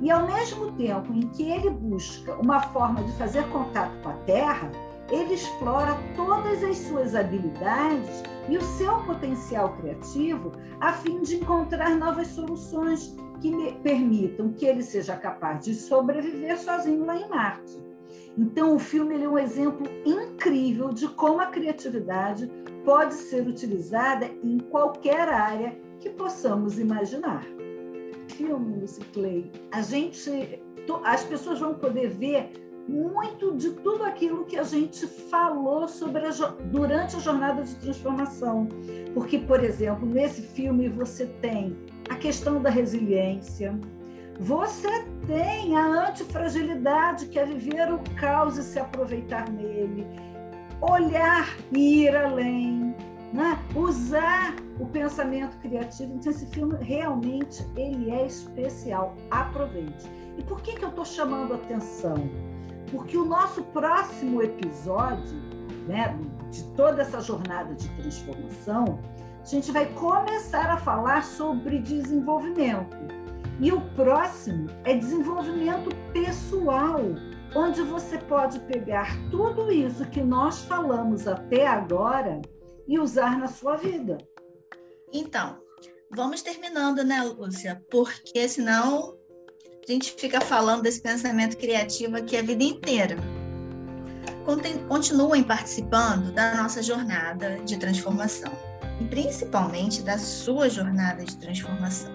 E 0.00 0.10
ao 0.10 0.26
mesmo 0.26 0.72
tempo 0.72 1.12
em 1.12 1.28
que 1.28 1.50
ele 1.50 1.70
busca 1.70 2.34
uma 2.34 2.60
forma 2.60 3.02
de 3.02 3.12
fazer 3.12 3.48
contato 3.48 3.92
com 4.02 4.10
a 4.10 4.14
Terra, 4.26 4.70
ele 5.10 5.34
explora 5.34 5.96
todas 6.16 6.62
as 6.62 6.78
suas 6.78 7.14
habilidades 7.14 8.22
e 8.48 8.56
o 8.56 8.62
seu 8.62 9.02
potencial 9.04 9.74
criativo 9.76 10.52
a 10.80 10.92
fim 10.92 11.22
de 11.22 11.36
encontrar 11.36 11.90
novas 11.96 12.28
soluções 12.28 13.14
que 13.40 13.72
permitam 13.82 14.52
que 14.52 14.64
ele 14.64 14.82
seja 14.82 15.16
capaz 15.16 15.64
de 15.64 15.74
sobreviver 15.74 16.58
sozinho 16.58 17.04
lá 17.04 17.16
em 17.16 17.28
Marte. 17.28 17.84
Então, 18.36 18.74
o 18.74 18.78
filme 18.78 19.22
é 19.22 19.28
um 19.28 19.38
exemplo 19.38 19.86
incrível 20.04 20.88
de 20.88 21.06
como 21.08 21.40
a 21.40 21.46
criatividade 21.46 22.50
pode 22.84 23.14
ser 23.14 23.46
utilizada 23.46 24.26
em 24.42 24.58
qualquer 24.58 25.28
área 25.28 25.78
que 26.00 26.10
possamos 26.10 26.78
imaginar. 26.78 27.44
Filme, 28.28 28.80
Lucy 28.80 29.04
Clay, 29.12 29.52
a 29.70 29.82
gente, 29.82 30.60
as 31.04 31.22
pessoas 31.24 31.60
vão 31.60 31.74
poder 31.74 32.08
ver 32.08 32.63
muito 32.88 33.56
de 33.56 33.70
tudo 33.70 34.04
aquilo 34.04 34.44
que 34.44 34.58
a 34.58 34.62
gente 34.62 35.06
falou 35.06 35.88
sobre 35.88 36.26
a, 36.26 36.30
durante 36.70 37.16
a 37.16 37.18
jornada 37.18 37.62
de 37.62 37.74
transformação. 37.76 38.68
Porque, 39.14 39.38
por 39.38 39.62
exemplo, 39.62 40.06
nesse 40.06 40.42
filme 40.42 40.88
você 40.88 41.26
tem 41.26 41.76
a 42.08 42.16
questão 42.16 42.60
da 42.60 42.68
resiliência, 42.70 43.78
você 44.38 45.04
tem 45.26 45.76
a 45.76 46.08
antifragilidade, 46.08 47.26
que 47.26 47.38
é 47.38 47.46
viver 47.46 47.92
o 47.92 48.00
caos 48.16 48.58
e 48.58 48.62
se 48.62 48.78
aproveitar 48.78 49.48
nele, 49.50 50.06
olhar 50.80 51.56
e 51.72 52.04
ir 52.04 52.16
além. 52.16 52.94
né? 53.32 53.58
usar 53.74 54.54
o 54.78 54.86
pensamento 54.86 55.56
criativo. 55.58 56.14
Então, 56.14 56.30
esse 56.30 56.46
filme 56.46 56.76
realmente 56.80 57.64
ele 57.76 58.10
é 58.10 58.26
especial. 58.26 59.16
Aproveite. 59.30 60.06
E 60.36 60.42
por 60.42 60.60
que, 60.60 60.74
que 60.74 60.84
eu 60.84 60.90
estou 60.90 61.04
chamando 61.04 61.52
a 61.52 61.56
atenção? 61.56 62.53
Porque 62.90 63.16
o 63.16 63.24
nosso 63.24 63.62
próximo 63.64 64.42
episódio, 64.42 65.36
né, 65.86 66.16
de 66.50 66.62
toda 66.74 67.02
essa 67.02 67.20
jornada 67.20 67.74
de 67.74 67.88
transformação, 67.96 69.00
a 69.40 69.46
gente 69.46 69.70
vai 69.72 69.86
começar 69.92 70.70
a 70.70 70.76
falar 70.76 71.24
sobre 71.24 71.78
desenvolvimento. 71.78 72.96
E 73.60 73.70
o 73.72 73.80
próximo 73.94 74.68
é 74.84 74.96
desenvolvimento 74.96 75.94
pessoal, 76.12 77.00
onde 77.54 77.82
você 77.82 78.18
pode 78.18 78.58
pegar 78.60 79.08
tudo 79.30 79.70
isso 79.70 80.04
que 80.06 80.22
nós 80.22 80.62
falamos 80.64 81.28
até 81.28 81.66
agora 81.66 82.40
e 82.88 82.98
usar 82.98 83.38
na 83.38 83.46
sua 83.46 83.76
vida. 83.76 84.18
Então, 85.12 85.58
vamos 86.10 86.42
terminando, 86.42 87.04
né, 87.04 87.22
Lúcia? 87.22 87.84
Porque 87.90 88.48
senão 88.48 89.16
a 89.86 89.92
gente 89.92 90.12
fica 90.12 90.40
falando 90.40 90.82
desse 90.82 91.00
pensamento 91.00 91.56
criativo 91.56 92.16
aqui 92.16 92.36
a 92.36 92.42
vida 92.42 92.64
inteira. 92.64 93.16
Continuem 94.88 95.42
participando 95.42 96.32
da 96.32 96.54
nossa 96.54 96.82
jornada 96.82 97.58
de 97.64 97.76
transformação 97.76 98.52
e 99.00 99.04
principalmente 99.04 100.02
da 100.02 100.18
sua 100.18 100.68
jornada 100.68 101.24
de 101.24 101.36
transformação. 101.36 102.12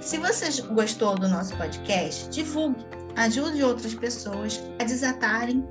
Se 0.00 0.18
você 0.18 0.62
gostou 0.62 1.16
do 1.16 1.28
nosso 1.28 1.56
podcast, 1.56 2.28
divulgue, 2.30 2.84
ajude 3.16 3.62
outras 3.62 3.94
pessoas 3.94 4.60
a 4.78 4.84
desatarem 4.84 5.64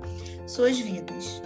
suas 0.45 0.79
vidas. 0.79 1.41